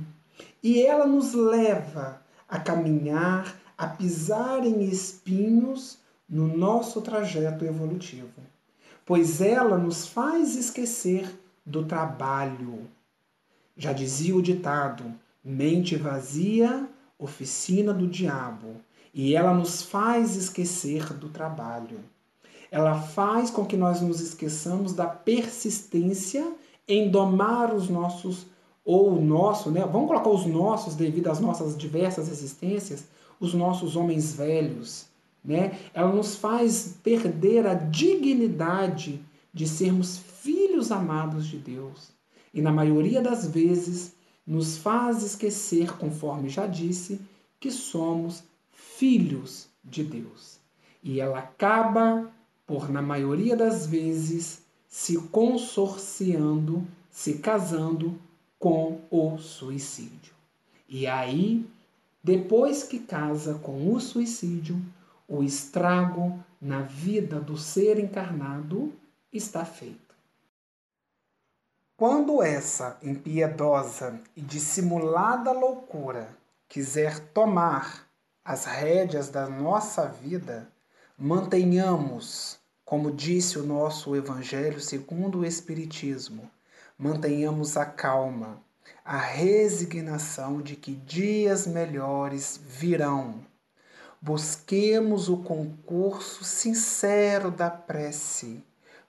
e 0.63 0.83
ela 0.83 1.07
nos 1.07 1.33
leva 1.33 2.21
a 2.47 2.61
caminhar, 2.61 3.59
a 3.79 3.87
pisar 3.87 4.67
em 4.67 4.85
espinhos 4.85 5.97
no 6.29 6.47
nosso 6.47 7.01
trajeto 7.01 7.65
evolutivo, 7.65 8.43
pois 9.07 9.41
ela 9.41 9.79
nos 9.79 10.07
faz 10.07 10.57
esquecer 10.57 11.27
do 11.65 11.87
trabalho. 11.87 12.87
Já 13.79 13.93
dizia 13.93 14.35
o 14.35 14.43
ditado: 14.43 15.05
mente 15.43 15.95
vazia, 15.95 16.89
oficina 17.17 17.95
do 17.95 18.09
diabo, 18.09 18.75
e 19.15 19.37
ela 19.37 19.55
nos 19.55 19.83
faz 19.83 20.35
esquecer 20.35 21.15
do 21.15 21.29
trabalho. 21.29 22.01
Ela 22.73 23.01
faz 23.01 23.51
com 23.51 23.65
que 23.65 23.77
nós 23.77 24.03
nos 24.03 24.21
esqueçamos 24.21 24.93
da 24.93 25.07
persistência 25.07 26.53
em 26.89 27.09
domar 27.09 27.73
os 27.73 27.89
nossos 27.89 28.47
ou 28.85 29.13
o 29.13 29.25
nosso, 29.25 29.71
né? 29.71 29.81
Vamos 29.81 30.09
colocar 30.09 30.31
os 30.31 30.45
nossos 30.45 30.97
devido 30.97 31.29
às 31.29 31.39
nossas 31.39 31.77
diversas 31.79 32.29
existências, 32.29 33.05
os 33.39 33.55
nossos 33.55 33.95
homens 33.95 34.35
velhos, 34.35 35.07
né? 35.45 35.79
Ela 35.95 36.13
nos 36.13 36.35
faz 36.35 36.99
perder 37.03 37.67
a 37.67 37.75
dignidade 37.75 39.25
de 39.55 39.69
sermos 39.69 40.19
filhos 40.19 40.91
amados 40.91 41.47
de 41.47 41.59
Deus. 41.59 42.18
E 42.53 42.61
na 42.61 42.73
maioria 42.73 43.21
das 43.21 43.47
vezes 43.47 44.15
nos 44.47 44.79
faz 44.79 45.23
esquecer, 45.23 45.97
conforme 45.99 46.49
já 46.49 46.67
disse, 46.67 47.21
que 47.61 47.71
somos 47.71 48.43
filhos 48.73 49.69
de 49.85 50.03
Deus. 50.03 50.59
E 51.03 51.21
ela 51.21 51.39
acaba 51.39 52.31
por, 52.67 52.91
na 52.91 53.03
maioria 53.03 53.57
das 53.57 53.87
vezes, 53.87 54.63
se 54.89 55.19
consorciando, 55.19 56.87
se 57.11 57.35
casando 57.39 58.19
com 58.59 59.01
o 59.11 59.39
suicídio. 59.39 60.33
E 60.89 61.07
aí, 61.07 61.67
depois 62.23 62.83
que 62.83 62.99
casa 62.99 63.55
com 63.55 63.93
o 63.93 64.01
suicídio, 64.01 64.81
o 65.29 65.43
estrago 65.43 66.43
na 66.61 66.81
vida 66.81 67.39
do 67.39 67.57
ser 67.57 67.99
encarnado 67.99 68.93
está 69.33 69.65
feito. 69.65 70.08
Quando 71.99 72.41
essa 72.45 72.97
impiedosa 73.03 74.21
e 74.37 74.41
dissimulada 74.41 75.51
loucura 75.51 76.29
quiser 76.69 77.19
tomar 77.19 78.09
as 78.45 78.67
rédeas 78.67 79.31
da 79.31 79.49
nossa 79.49 80.07
vida, 80.07 80.71
mantenhamos, 81.19 82.61
como 82.85 83.11
disse 83.11 83.59
o 83.59 83.65
nosso 83.65 84.15
Evangelho 84.15 84.81
segundo 84.81 85.41
o 85.41 85.45
Espiritismo, 85.45 86.49
mantenhamos 86.97 87.77
a 87.77 87.85
calma, 87.85 88.63
a 89.05 89.19
resignação 89.19 90.63
de 90.63 90.77
que 90.77 90.95
dias 90.95 91.67
melhores 91.67 92.61
virão. 92.65 93.45
Busquemos 94.23 95.29
o 95.29 95.39
concurso 95.39 96.45
sincero 96.45 97.51
da 97.51 97.69
prece, 97.69 98.63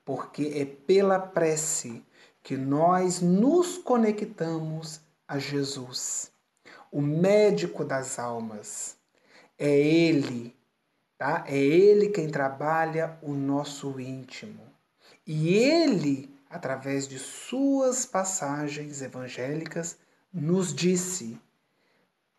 porque 0.04 0.54
é 0.56 0.66
pela 0.66 1.20
prece 1.20 2.04
que 2.42 2.58
nós 2.58 3.22
nos 3.22 3.78
conectamos 3.78 5.02
a 5.28 5.38
Jesus, 5.38 6.32
o 6.92 7.02
médico 7.02 7.84
das 7.84 8.20
almas. 8.20 8.98
É 9.58 9.70
Ele, 9.70 10.56
tá? 11.18 11.44
É 11.48 11.58
Ele 11.58 12.10
quem 12.10 12.30
trabalha 12.30 13.18
o 13.22 13.34
nosso 13.34 14.00
íntimo. 14.00 14.64
E 15.28 15.54
Ele 15.54 16.40
através 16.50 17.08
de 17.08 17.20
suas 17.20 18.06
passagens 18.06 19.02
evangélicas, 19.02 19.98
nos 20.34 20.74
disse: 20.74 21.40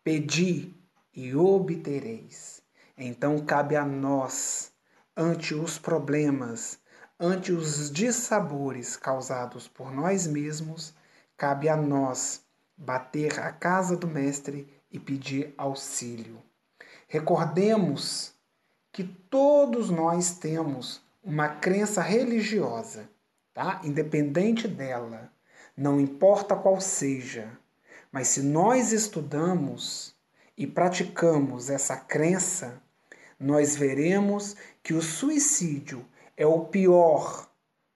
Pedi 0.03 0.73
e 1.13 1.33
obtereis. 1.33 2.61
Então 2.97 3.39
cabe 3.39 3.75
a 3.75 3.85
nós, 3.85 4.71
ante 5.15 5.55
os 5.55 5.79
problemas, 5.79 6.77
ante 7.21 7.51
os 7.51 7.91
dissabores 7.91 8.97
causados 8.97 9.67
por 9.67 9.93
nós 9.93 10.27
mesmos, 10.27 10.93
cabe 11.37 11.69
a 11.69 11.77
nós 11.77 12.41
bater 12.75 13.39
a 13.39 13.51
casa 13.51 13.95
do 13.95 14.07
Mestre 14.07 14.67
e 14.91 14.99
pedir 14.99 15.53
auxílio. 15.57 16.41
Recordemos 17.07 18.33
que 18.91 19.03
todos 19.03 19.89
nós 19.89 20.31
temos 20.31 21.01
uma 21.23 21.47
crença 21.47 22.01
religiosa 22.01 23.07
tá? 23.53 23.81
Independente 23.83 24.67
dela, 24.67 25.31
não 25.75 25.99
importa 25.99 26.55
qual 26.55 26.79
seja. 26.79 27.49
Mas 28.11 28.27
se 28.27 28.41
nós 28.41 28.91
estudamos 28.91 30.15
e 30.57 30.67
praticamos 30.67 31.69
essa 31.69 31.95
crença, 31.95 32.81
nós 33.39 33.75
veremos 33.75 34.55
que 34.83 34.93
o 34.93 35.01
suicídio 35.01 36.05
é 36.41 36.45
o 36.47 36.61
pior, 36.61 37.47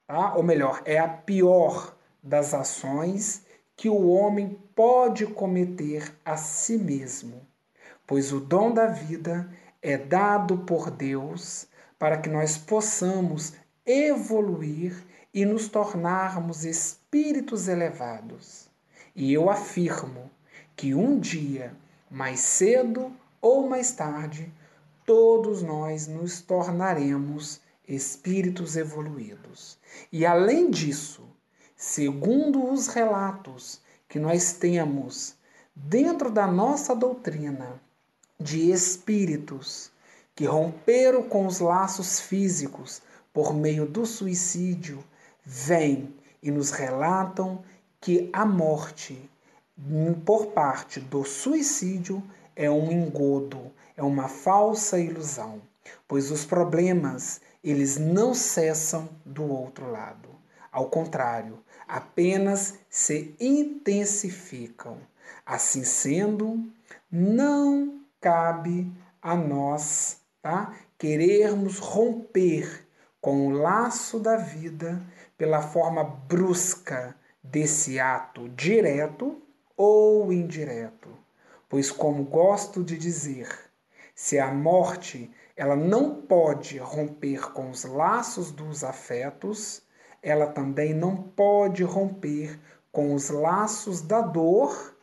tá? 0.06 0.36
ou 0.36 0.44
melhor, 0.44 0.84
é 0.86 1.00
a 1.00 1.08
pior 1.08 1.98
das 2.22 2.54
ações 2.54 3.44
que 3.76 3.90
o 3.90 4.08
homem 4.08 4.60
pode 4.76 5.26
cometer 5.26 6.16
a 6.24 6.38
si 6.38 6.78
mesmo, 6.78 7.42
pois 8.06 8.32
o 8.32 8.40
dom 8.40 8.72
da 8.72 8.86
vida 8.86 9.50
é 9.82 9.98
dado 9.98 10.60
por 10.60 10.92
Deus 10.92 11.68
para 11.98 12.18
que 12.18 12.30
nós 12.30 12.56
possamos 12.56 13.54
evoluir 13.84 14.96
e 15.34 15.44
nos 15.44 15.68
tornarmos 15.68 16.66
espíritos 16.66 17.68
elevados. 17.68 18.70
E 19.16 19.34
eu 19.34 19.50
afirmo 19.50 20.30
que 20.76 20.94
um 20.94 21.20
dia, 21.20 21.76
mais 22.12 22.42
cedo 22.42 23.12
ou 23.42 23.68
mais 23.68 23.92
tarde, 23.94 24.54
todos 25.04 25.64
nós 25.64 26.06
nos 26.06 26.42
tornaremos 26.42 27.65
espíritos 27.88 28.76
evoluídos. 28.76 29.78
E 30.12 30.26
além 30.26 30.70
disso, 30.70 31.24
segundo 31.76 32.72
os 32.72 32.88
relatos 32.88 33.82
que 34.08 34.20
nós 34.20 34.54
temos 34.54 35.36
dentro 35.76 36.32
da 36.32 36.48
nossa 36.48 36.96
doutrina 36.96 37.82
de 38.40 38.72
espíritos 38.72 39.92
que 40.36 40.46
romperam 40.46 41.24
com 41.24 41.46
os 41.46 41.60
laços 41.60 42.20
físicos 42.20 43.02
por 43.34 43.54
meio 43.54 43.86
do 43.86 44.06
suicídio, 44.06 45.04
vêm 45.44 46.14
e 46.42 46.52
nos 46.52 46.72
relatam 46.72 47.64
que 48.02 48.30
a 48.32 48.46
morte 48.46 49.30
por 50.26 50.48
parte 50.48 51.00
do 51.00 51.24
suicídio 51.26 52.24
é 52.56 52.70
um 52.70 52.92
engodo, 52.92 53.72
é 53.98 54.04
uma 54.04 54.28
falsa 54.28 54.98
ilusão. 54.98 55.62
pois 56.08 56.32
os 56.32 56.46
problemas, 56.46 57.42
eles 57.66 57.98
não 57.98 58.36
cessam 58.36 59.10
do 59.26 59.44
outro 59.44 59.92
lado. 59.92 60.30
Ao 60.72 60.88
contrário, 60.88 61.58
apenas 61.88 62.76
se 62.88 63.36
intensificam. 63.40 65.00
Assim 65.44 65.84
sendo, 65.84 66.64
não 67.12 68.02
cabe 68.22 68.92
a 69.20 69.36
nós, 69.36 70.18
tá? 70.44 70.76
Querermos 70.98 71.80
romper 71.80 72.88
com 73.20 73.48
o 73.48 73.52
laço 73.52 74.20
da 74.20 74.38
vida 74.38 75.02
pela 75.36 75.62
forma 75.62 76.04
brusca 76.04 77.16
desse 77.44 78.00
ato 78.00 78.48
direto 78.50 79.42
ou 79.76 80.32
indireto. 80.32 81.10
Pois 81.68 81.90
como 81.90 82.24
gosto 82.24 82.84
de 82.84 82.96
dizer, 82.96 83.48
se 84.16 84.40
a 84.40 84.54
morte 84.54 85.30
ela 85.58 85.76
não 85.76 86.22
pode 86.22 86.78
romper 86.78 87.52
com 87.52 87.70
os 87.70 87.84
laços 87.84 88.52
dos 88.52 88.84
afetos, 88.84 89.84
ela 90.24 90.48
também 90.48 90.94
não 90.94 91.16
pode 91.18 91.84
romper 91.84 92.60
com 92.92 93.14
os 93.14 93.30
laços 93.30 94.02
da 94.02 94.22
dor 94.22 94.98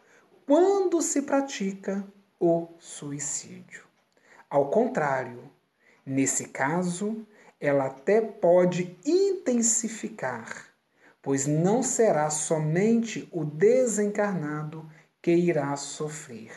quando 0.46 1.02
se 1.02 1.22
pratica 1.22 2.04
o 2.40 2.68
suicídio. 2.78 3.84
Ao 4.48 4.70
contrário, 4.70 5.50
nesse 6.04 6.48
caso, 6.48 7.26
ela 7.60 7.86
até 7.86 8.20
pode 8.20 8.98
intensificar, 9.04 10.66
pois 11.22 11.46
não 11.46 11.82
será 11.82 12.28
somente 12.30 13.28
o 13.30 13.44
desencarnado 13.44 14.90
que 15.20 15.30
irá 15.32 15.76
sofrer, 15.76 16.50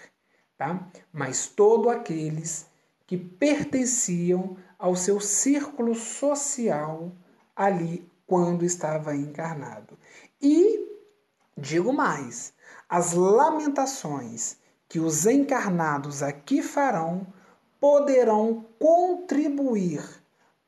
tá? 0.58 0.88
Mas 1.12 1.48
todos 1.48 1.92
aqueles 1.92 2.68
que 3.08 3.18
pertenciam 3.18 4.58
ao 4.78 4.96
seu 4.96 5.20
círculo 5.20 5.96
social 5.96 7.12
ali 7.56 8.10
quando 8.28 8.66
estava 8.66 9.16
encarnado. 9.16 9.98
E 10.42 10.86
digo 11.58 11.94
mais, 11.94 12.54
as 12.90 13.14
lamentações 13.14 14.58
que 14.88 15.00
os 15.00 15.26
encarnados 15.26 16.22
aqui 16.22 16.62
farão 16.62 17.26
poderão 17.80 18.66
contribuir 18.80 20.04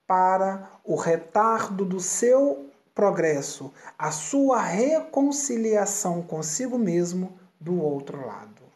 para 0.05 0.69
o 0.83 0.95
retardo 0.95 1.83
do 1.83 1.99
seu 1.99 2.69
progresso, 2.93 3.73
a 3.97 4.11
sua 4.11 4.61
reconciliação 4.61 6.21
consigo 6.21 6.77
mesmo 6.77 7.37
do 7.59 7.81
outro 7.81 8.25
lado. 8.25 8.66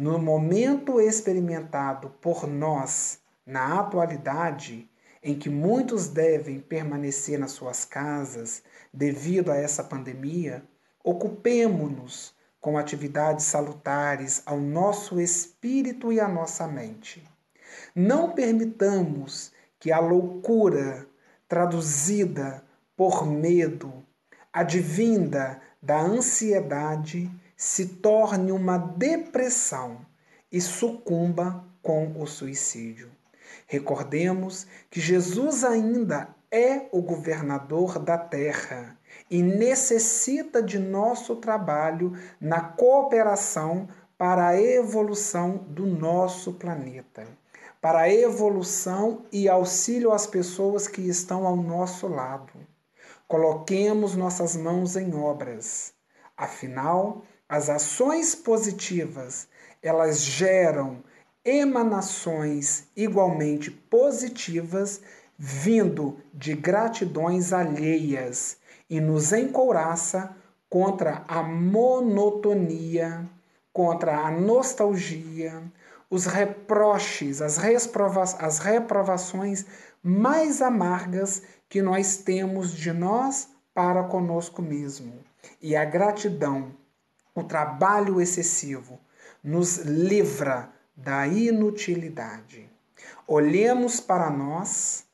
No 0.00 0.18
momento 0.18 0.98
experimentado 0.98 2.08
por 2.22 2.46
nós 2.46 3.20
na 3.44 3.80
atualidade, 3.80 4.90
em 5.22 5.38
que 5.38 5.50
muitos 5.50 6.08
devem 6.08 6.58
permanecer 6.58 7.38
nas 7.38 7.50
suas 7.52 7.84
casas 7.84 8.62
devido 8.90 9.52
a 9.52 9.56
essa 9.56 9.84
pandemia, 9.84 10.64
ocupemo-nos 11.04 12.34
com 12.58 12.78
atividades 12.78 13.44
salutares 13.44 14.42
ao 14.46 14.58
nosso 14.58 15.20
espírito 15.20 16.10
e 16.10 16.18
à 16.18 16.26
nossa 16.26 16.66
mente. 16.66 17.22
Não 17.94 18.32
permitamos 18.32 19.52
que 19.78 19.92
a 19.92 20.00
loucura 20.00 21.06
traduzida 21.46 22.64
por 22.96 23.26
medo, 23.26 23.92
advinda 24.50 25.60
da 25.82 26.00
ansiedade, 26.00 27.30
se 27.60 27.84
torne 27.84 28.52
uma 28.52 28.78
depressão 28.78 29.98
e 30.50 30.62
sucumba 30.62 31.62
com 31.82 32.18
o 32.18 32.26
suicídio. 32.26 33.10
Recordemos 33.66 34.66
que 34.88 34.98
Jesus 34.98 35.62
ainda 35.62 36.34
é 36.50 36.88
o 36.90 37.02
governador 37.02 37.98
da 37.98 38.16
terra 38.16 38.96
e 39.30 39.42
necessita 39.42 40.62
de 40.62 40.78
nosso 40.78 41.36
trabalho 41.36 42.14
na 42.40 42.62
cooperação 42.62 43.90
para 44.16 44.48
a 44.48 44.58
evolução 44.58 45.58
do 45.68 45.84
nosso 45.84 46.54
planeta, 46.54 47.26
para 47.78 48.00
a 48.00 48.10
evolução 48.10 49.26
e 49.30 49.50
auxílio 49.50 50.12
às 50.12 50.26
pessoas 50.26 50.88
que 50.88 51.02
estão 51.02 51.46
ao 51.46 51.56
nosso 51.56 52.08
lado. 52.08 52.54
Coloquemos 53.28 54.16
nossas 54.16 54.56
mãos 54.56 54.96
em 54.96 55.14
obras. 55.14 55.92
Afinal, 56.34 57.22
as 57.50 57.68
ações 57.68 58.32
positivas, 58.32 59.48
elas 59.82 60.22
geram 60.22 61.02
emanações 61.44 62.84
igualmente 62.96 63.72
positivas 63.72 65.00
vindo 65.36 66.16
de 66.32 66.54
gratidões 66.54 67.52
alheias 67.52 68.56
e 68.88 69.00
nos 69.00 69.32
encouraça 69.32 70.36
contra 70.68 71.24
a 71.26 71.42
monotonia, 71.42 73.28
contra 73.72 74.18
a 74.18 74.30
nostalgia, 74.30 75.60
os 76.08 76.26
reproches, 76.26 77.42
as, 77.42 77.56
reprova 77.56 78.22
as 78.22 78.60
reprovações 78.60 79.66
mais 80.00 80.62
amargas 80.62 81.42
que 81.68 81.82
nós 81.82 82.16
temos 82.18 82.70
de 82.72 82.92
nós 82.92 83.48
para 83.74 84.04
conosco 84.04 84.62
mesmo. 84.62 85.14
E 85.60 85.74
a 85.74 85.84
gratidão, 85.84 86.78
o 87.34 87.42
trabalho 87.44 88.20
excessivo, 88.20 89.00
nos 89.42 89.78
livra 89.78 90.72
da 90.96 91.26
inutilidade. 91.26 92.68
Olhemos 93.26 94.00
para 94.00 94.28
nós, 94.30 95.04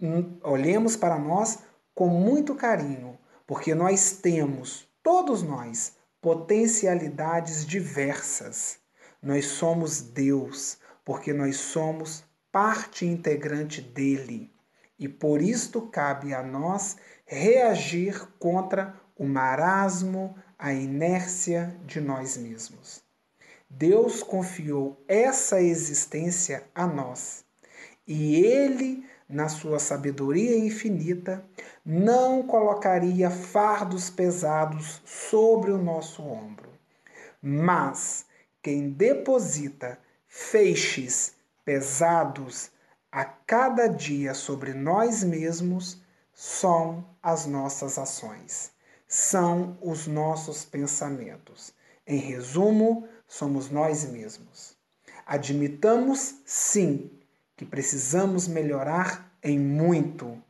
hum, 0.00 0.38
olhemos 0.42 0.96
para 0.96 1.18
nós 1.18 1.60
com 1.94 2.08
muito 2.08 2.54
carinho, 2.54 3.18
porque 3.46 3.74
nós 3.74 4.12
temos, 4.12 4.88
todos 5.02 5.42
nós, 5.42 5.96
potencialidades 6.20 7.66
diversas. 7.66 8.78
Nós 9.20 9.46
somos 9.46 10.00
Deus, 10.00 10.78
porque 11.04 11.32
nós 11.32 11.56
somos 11.56 12.24
parte 12.50 13.06
integrante 13.06 13.80
dele. 13.80 14.52
E 14.98 15.08
por 15.08 15.40
isto 15.42 15.82
cabe 15.82 16.34
a 16.34 16.42
nós 16.42 16.96
reagir 17.24 18.28
contra 18.38 18.94
o 19.16 19.24
marasmo, 19.24 20.36
a 20.62 20.72
inércia 20.72 21.76
de 21.84 22.00
nós 22.00 22.36
mesmos. 22.36 23.02
Deus 23.68 24.22
confiou 24.22 24.96
essa 25.08 25.60
existência 25.60 26.62
a 26.72 26.86
nós. 26.86 27.44
E 28.06 28.36
Ele, 28.36 29.04
na 29.28 29.48
sua 29.48 29.80
sabedoria 29.80 30.56
infinita, 30.56 31.44
não 31.84 32.44
colocaria 32.44 33.28
fardos 33.28 34.08
pesados 34.08 35.02
sobre 35.04 35.72
o 35.72 35.78
nosso 35.78 36.22
ombro. 36.22 36.70
Mas 37.42 38.24
quem 38.62 38.88
deposita 38.90 39.98
feixes 40.28 41.34
pesados 41.64 42.70
a 43.10 43.24
cada 43.24 43.88
dia 43.88 44.32
sobre 44.32 44.72
nós 44.72 45.24
mesmos 45.24 46.00
são 46.32 47.04
as 47.20 47.46
nossas 47.46 47.98
ações, 47.98 48.70
são 49.12 49.76
os 49.82 50.06
nossos 50.06 50.64
pensamentos. 50.64 51.74
Em 52.06 52.16
resumo, 52.16 53.06
somos 53.28 53.68
nós 53.68 54.10
mesmos. 54.10 54.74
Admitamos, 55.26 56.36
sim, 56.46 57.10
que 57.54 57.66
precisamos 57.66 58.48
melhorar 58.48 59.30
em 59.42 59.58
muito, 59.58 60.42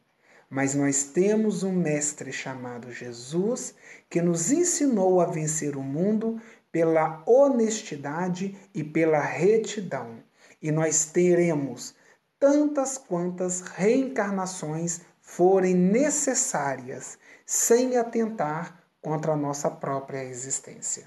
mas 0.48 0.76
nós 0.76 1.02
temos 1.02 1.64
um 1.64 1.72
Mestre 1.72 2.32
chamado 2.32 2.92
Jesus 2.92 3.74
que 4.08 4.22
nos 4.22 4.52
ensinou 4.52 5.20
a 5.20 5.26
vencer 5.26 5.76
o 5.76 5.82
mundo 5.82 6.40
pela 6.70 7.20
honestidade 7.26 8.56
e 8.72 8.84
pela 8.84 9.18
retidão. 9.18 10.22
E 10.62 10.70
nós 10.70 11.06
teremos 11.06 11.96
tantas 12.38 12.96
quantas 12.96 13.60
reencarnações 13.60 15.00
forem 15.22 15.74
necessárias, 15.74 17.18
sem 17.46 17.96
atentar 17.96 18.78
contra 19.00 19.32
a 19.32 19.36
nossa 19.36 19.70
própria 19.70 20.22
existência. 20.24 21.06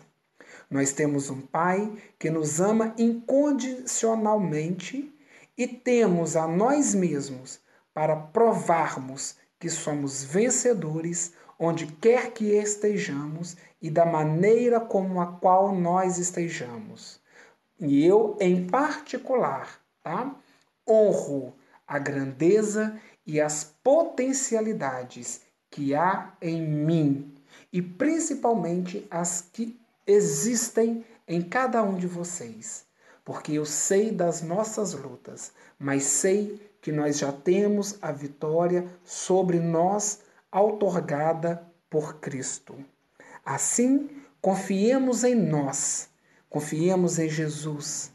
Nós 0.70 0.94
temos 0.94 1.30
um 1.30 1.42
Pai 1.42 1.94
que 2.18 2.32
nos 2.32 2.60
ama 2.60 2.96
incondicionalmente 2.98 5.16
e 5.58 5.68
temos 5.68 6.36
a 6.36 6.48
nós 6.48 6.96
mesmos 6.96 7.60
para 7.94 8.16
provarmos 8.16 9.38
que 9.60 9.70
somos 9.70 10.24
vencedores 10.24 11.34
onde 11.60 11.86
quer 11.88 12.32
que 12.32 12.56
estejamos 12.56 13.56
e 13.82 13.90
da 13.90 14.06
maneira 14.06 14.80
como 14.80 15.20
a 15.22 15.28
qual 15.28 15.74
nós 15.74 16.18
estejamos. 16.18 17.22
E 17.80 18.06
eu, 18.06 18.38
em 18.40 18.68
particular, 18.68 19.80
tá? 20.02 20.36
honro 20.88 21.54
a 21.88 22.00
grandeza 22.00 23.00
e 23.26 23.42
as 23.42 23.64
potencialidades 23.84 25.42
que 25.70 25.96
há 25.96 26.34
em 26.42 26.62
mim 26.62 27.34
e 27.72 27.82
principalmente 27.82 29.06
as 29.10 29.42
que 29.42 29.80
existem 30.06 31.04
em 31.28 31.42
cada 31.42 31.82
um 31.84 31.98
de 31.98 32.08
vocês, 32.08 32.86
porque 33.24 33.54
eu 33.54 33.66
sei 33.66 34.12
das 34.12 34.42
nossas 34.42 34.94
lutas, 34.94 35.52
mas 35.80 36.04
sei 36.04 36.62
que 36.82 36.92
nós 36.92 37.18
já 37.18 37.32
temos 37.32 37.98
a 38.02 38.12
vitória 38.12 38.88
sobre 39.04 39.60
nós 39.60 40.20
outorgada 40.52 41.66
por 41.90 42.20
Cristo. 42.20 42.76
Assim, 43.44 44.10
confiemos 44.40 45.24
em 45.24 45.36
nós, 45.36 46.08
confiemos 46.50 47.18
em 47.18 47.28
Jesus, 47.28 48.12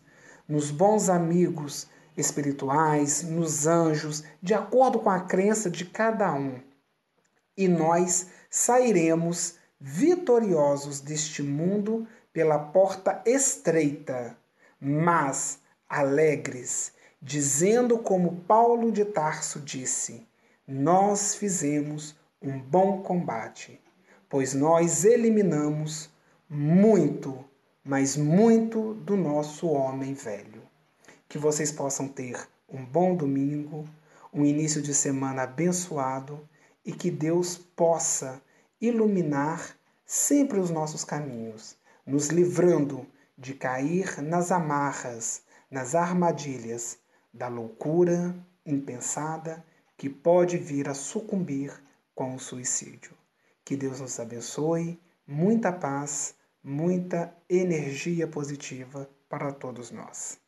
nos 0.49 0.71
bons 0.71 1.09
amigos 1.09 1.89
espirituais, 2.17 3.23
nos 3.23 3.67
anjos, 3.67 4.25
de 4.43 4.55
acordo 4.55 4.99
com 4.99 5.11
a 5.11 5.21
crença 5.21 5.71
de 5.71 5.85
cada 5.85 6.33
um. 6.33 6.61
E 7.57 7.69
nós 7.69 8.29
sairemos 8.49 9.57
vitoriosos 9.81 11.01
deste 11.01 11.43
mundo 11.43 12.07
pela 12.33 12.59
porta 12.59 13.23
estreita, 13.25 14.37
mas 14.81 15.61
alegres, 15.89 16.93
dizendo 17.21 17.99
como 17.99 18.43
Paulo 18.43 18.93
de 18.93 19.05
Tarso 19.05 19.61
disse: 19.61 20.27
Nós 20.67 21.35
fizemos 21.35 22.17
um 22.41 22.59
bom 22.59 23.03
combate, 23.03 23.81
pois 24.29 24.55
nós 24.55 25.05
eliminamos 25.05 26.11
muito, 26.49 27.45
mas 27.85 28.17
muito 28.17 28.95
do 28.95 29.17
nosso 29.17 29.69
homem 29.69 30.15
velho. 30.15 30.60
Que 31.31 31.39
vocês 31.39 31.71
possam 31.71 32.09
ter 32.09 32.37
um 32.69 32.85
bom 32.85 33.15
domingo, 33.15 33.89
um 34.35 34.45
início 34.45 34.83
de 34.83 34.93
semana 34.93 35.45
abençoado 35.45 36.41
e 36.85 36.93
que 36.93 37.09
Deus 37.09 37.57
possa 37.57 38.43
iluminar 38.81 39.77
sempre 40.05 40.59
os 40.59 40.71
nossos 40.71 41.05
caminhos, 41.05 41.77
nos 42.05 42.31
livrando 42.31 43.07
de 43.39 43.55
cair 43.55 44.21
nas 44.21 44.51
amarras, 44.51 45.43
nas 45.71 45.95
armadilhas 45.95 46.99
da 47.33 47.47
loucura 47.47 48.35
impensada 48.67 49.65
que 49.97 50.11
pode 50.11 50.59
vir 50.59 50.89
a 50.89 50.95
sucumbir 50.95 51.73
com 52.13 52.35
o 52.35 52.41
suicídio. 52.41 53.13
Que 53.65 53.77
Deus 53.77 54.01
nos 54.01 54.19
abençoe, 54.19 55.01
muita 55.25 55.71
paz, 55.71 56.35
muita 56.61 57.33
energia 57.49 58.27
positiva 58.27 59.09
para 59.29 59.53
todos 59.53 59.93
nós. 59.93 60.40